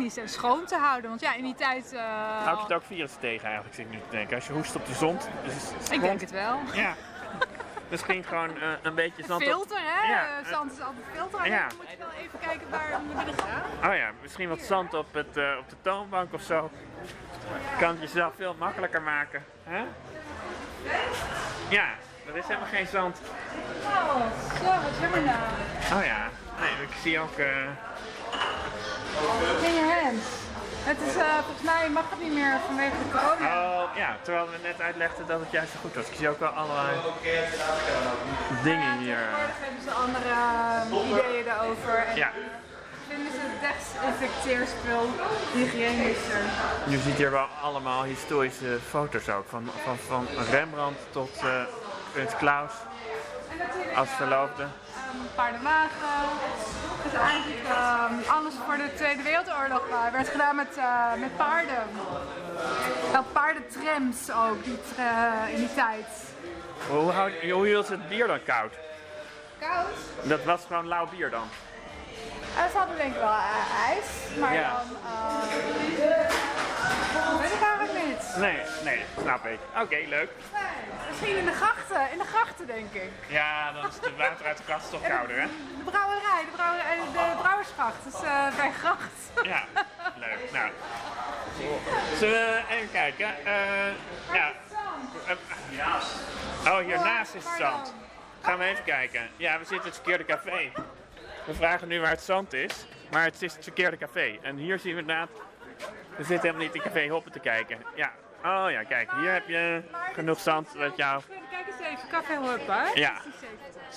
[0.00, 1.08] hygiënisch en schoon te houden.
[1.10, 1.92] Want ja, in die tijd...
[1.92, 4.36] eh, Houdt het ook virussen tegen eigenlijk, zit ik nu te denken.
[4.36, 5.18] Als je hoest op de zon.
[5.44, 6.58] Dus ik denk het wel.
[6.72, 6.94] Ja.
[7.88, 9.48] Misschien gewoon eh, een beetje zand op...
[9.48, 10.10] Filter, hè?
[10.12, 10.22] Ja.
[10.22, 11.40] Eh, Zand is altijd filter.
[11.40, 11.68] En Ja.
[11.68, 13.90] dan moet je wel even kijken waar we willen gaan.
[13.90, 16.70] Oh ja, misschien wat zand op, het, eh, op de toonbank of zo.
[17.78, 19.44] Kan het jezelf veel makkelijker maken.
[19.64, 19.84] Hè?
[21.68, 21.86] Ja,
[22.26, 23.20] er is helemaal geen zand.
[23.84, 24.14] Oh,
[24.58, 25.38] zo, wat jammer nou.
[26.00, 26.28] Oh ja,
[26.60, 27.38] nee, ik zie ook...
[29.16, 30.22] eh, In je hand.
[30.90, 33.46] Het is, eh, volgens mij mag het niet meer vanwege de corona.
[33.62, 36.06] Oh ja, terwijl we net uitlegden dat het juist zo goed was.
[36.06, 36.96] Ik zie ook wel allerlei
[38.62, 39.16] dingen hier.
[39.16, 40.32] Tegenwoordig hebben ze andere
[40.90, 41.94] eh, ideeën daarover.
[42.06, 42.30] En Ja,
[43.08, 45.04] vinden ze het desinfecteerspul
[45.52, 46.42] hygiënischer.
[46.88, 49.46] je ziet hier wel allemaal historische foto's ook.
[49.48, 51.62] Van, van, van Rembrandt tot eh
[52.12, 52.72] Prins Klaus
[53.96, 54.66] als verloofde.
[55.34, 56.08] Paardenwagen.
[57.02, 61.36] Het is eigenlijk ehm, alles voor de Tweede Wereldoorlog eh, werd gedaan met, eh, met
[61.36, 61.82] paarden.
[63.12, 66.06] Wel paardentrams ook die, tra- in die tijd.
[66.88, 68.72] Hoe, houd, hoe hield het bier dan koud?
[69.58, 69.96] Koud.
[70.22, 71.48] Dat was gewoon lauw bier dan.
[72.58, 74.06] En ze hadden denk ik wel eh, ijs,
[74.38, 74.70] maar Ja.
[74.72, 74.96] dan...
[75.06, 75.42] eh,
[77.40, 78.36] weet ik eigenlijk niet.
[78.36, 79.58] Nee, nee, snap ik.
[79.82, 80.30] Oké, leuk.
[80.52, 80.62] Nee,
[81.08, 83.10] misschien in de grachten, in de grachten denk ik.
[83.26, 85.46] Ja, dan is het water uit de kast toch kouder, hè?
[85.84, 89.12] De brouwerij, de, brouwerij, de brouwersgracht, dus eh, bij gracht.
[89.42, 89.62] Ja,
[90.16, 90.52] leuk.
[90.52, 90.70] Nou,
[92.18, 93.26] zullen we even kijken?
[93.44, 93.54] Eh,
[94.32, 94.50] ja.
[95.26, 97.92] Eh, oh, hiernaast is het zand.
[98.42, 99.28] Gaan we even kijken.
[99.36, 100.70] Ja, we zitten in het verkeerde café.
[101.46, 104.38] We vragen nu waar het zand is, maar het is het verkeerde café.
[104.42, 105.28] En hier zien we inderdaad,
[106.16, 107.78] we zitten helemaal niet in Café Hoppen te kijken.
[107.94, 108.12] Ja,
[108.44, 109.82] oh ja, kijk, hier heb je
[110.12, 111.22] genoeg zand met jou.
[111.50, 112.84] Kijk eens even, Café Hoppa.
[112.94, 113.20] Ja.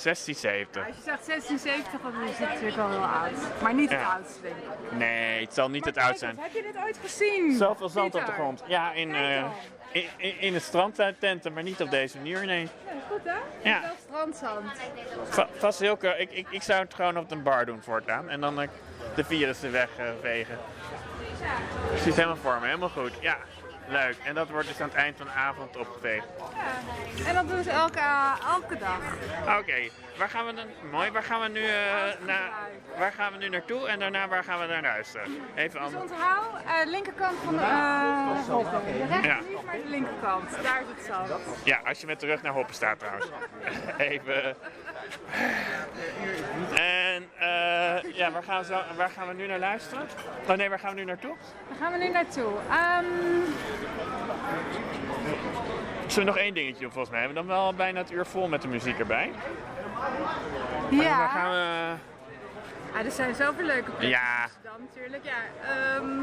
[0.03, 0.83] 1670.
[0.83, 0.85] 1670.
[0.87, 3.61] Als je zegt 1670, dan is het natuurlijk wel heel oud.
[3.61, 4.13] Maar niet het Ja.
[4.13, 4.91] oudste, denk ik.
[4.91, 6.37] Nee, het zal niet het oud zijn.
[6.39, 7.57] Heb je dit ooit gezien?
[7.57, 8.63] Zoveel zand op de grond.
[8.67, 9.45] Ja, in, eh.
[9.91, 12.61] In, in, in de strandtenten, maar niet op deze manier, nee.
[12.85, 13.69] Ja, goed hè?
[13.69, 13.81] Ja.
[13.81, 14.71] Wel strandzand.
[15.29, 18.29] Va- vast heel ik, ik, ik zou het gewoon op een bar doen voortaan.
[18.29, 18.67] En dan eh,
[19.15, 20.57] de virussen wegvegen.
[21.97, 23.11] zie het helemaal voor me, helemaal goed.
[23.19, 23.37] Ja,
[23.91, 24.15] leuk.
[24.23, 26.25] En dat wordt dus aan het eind van de avond opgeveegd.
[26.37, 27.27] Ja.
[27.27, 28.99] En dat doen ze elke, eh, elke dag.
[29.59, 29.75] Oké,
[30.17, 30.65] waar gaan we dan?
[30.91, 31.71] Mooi, waar gaan we nu uh,
[32.25, 32.49] naar?
[32.97, 35.27] Waar gaan we nu naartoe en daarna waar gaan we naar luisteren?
[35.55, 36.01] Even Dus aan.
[36.01, 38.81] onthoud, eh, linkerkant van de uh, Hoppen.
[38.85, 39.39] De rechter Ja.
[39.49, 40.63] niet, maar de linkerkant.
[40.63, 41.41] Daar is het zand.
[41.63, 43.27] Ja, als je met de rug naar Hoppen staat trouwens.
[43.97, 44.55] Even.
[46.75, 50.07] En eh, ja, waar gaan, we zo, waar gaan we nu naar luisteren?
[50.49, 51.35] Oh nee, waar gaan we nu naartoe?
[51.69, 52.51] Daar gaan we nu naartoe.
[52.69, 53.05] Ehm,
[56.07, 57.19] Zullen we nog één dingetje doen volgens mij?
[57.19, 59.31] We hebben dan wel bijna het uur vol met de muziek erbij.
[60.91, 61.93] Waar ja, gaan we...
[62.97, 64.37] Ah, er zijn zoveel leuke plekken Ja.
[64.37, 65.23] in Amsterdam natuurlijk.
[65.25, 65.37] Ja,
[65.95, 66.19] ehm,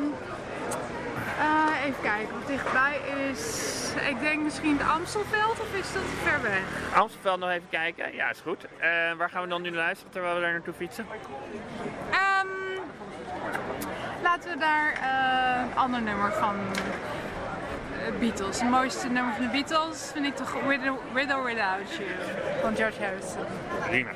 [1.38, 3.72] eh, even kijken, wat dichtbij is.
[4.08, 6.62] Ik denk misschien het Amstelveld of is dat ver weg?
[6.94, 8.14] Amstelveld nog even kijken.
[8.14, 8.66] Ja, is goed.
[8.78, 11.06] En waar gaan we dan nu naar luisteren terwijl we daar naartoe fietsen?
[12.10, 12.46] Ehm,
[14.22, 16.56] Laten we daar uh, een ander nummer van
[18.20, 18.60] Beatles.
[18.60, 22.08] Het mooiste nummer van de Beatles vind ik toch With or Without You
[22.60, 23.44] van George Harrison.
[23.88, 24.10] Prima.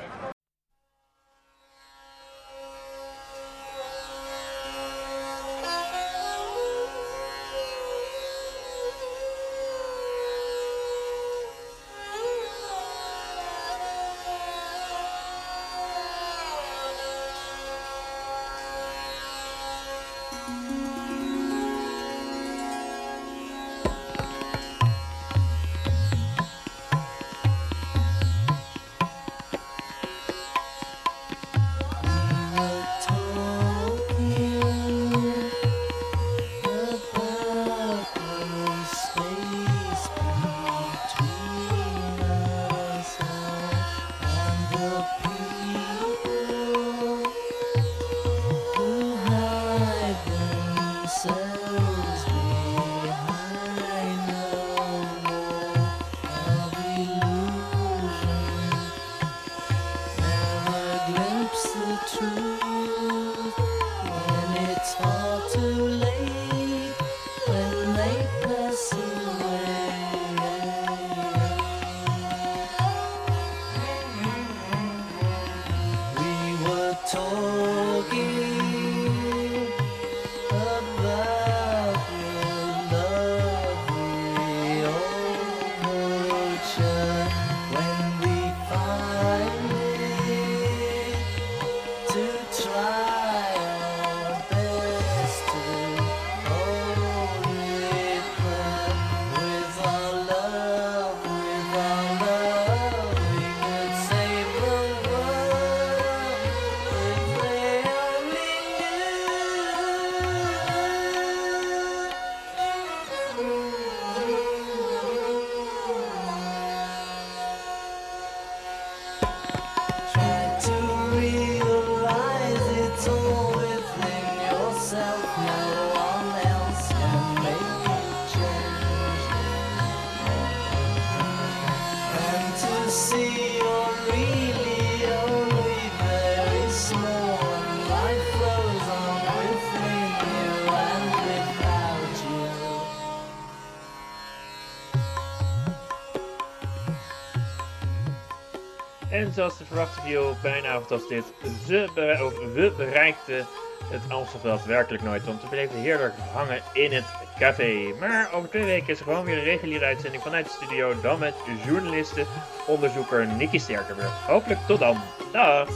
[149.31, 151.23] En zoals te verwachten viel bij avond als dit,
[151.67, 151.87] ze
[152.23, 153.47] of we bereikten
[153.83, 155.25] het Amstelveld werkelijk nooit.
[155.25, 157.05] Want we bleven heerlijk hangen in het
[157.37, 157.93] café.
[157.99, 161.01] Maar over twee weken is er gewoon weer een reguliere uitzending vanuit de studio.
[161.01, 161.33] Dan met
[161.65, 162.25] journalisten,
[162.67, 164.25] onderzoeker Nicky Sterkenburg.
[164.27, 164.97] Hopelijk tot dan.
[165.31, 165.69] Dag!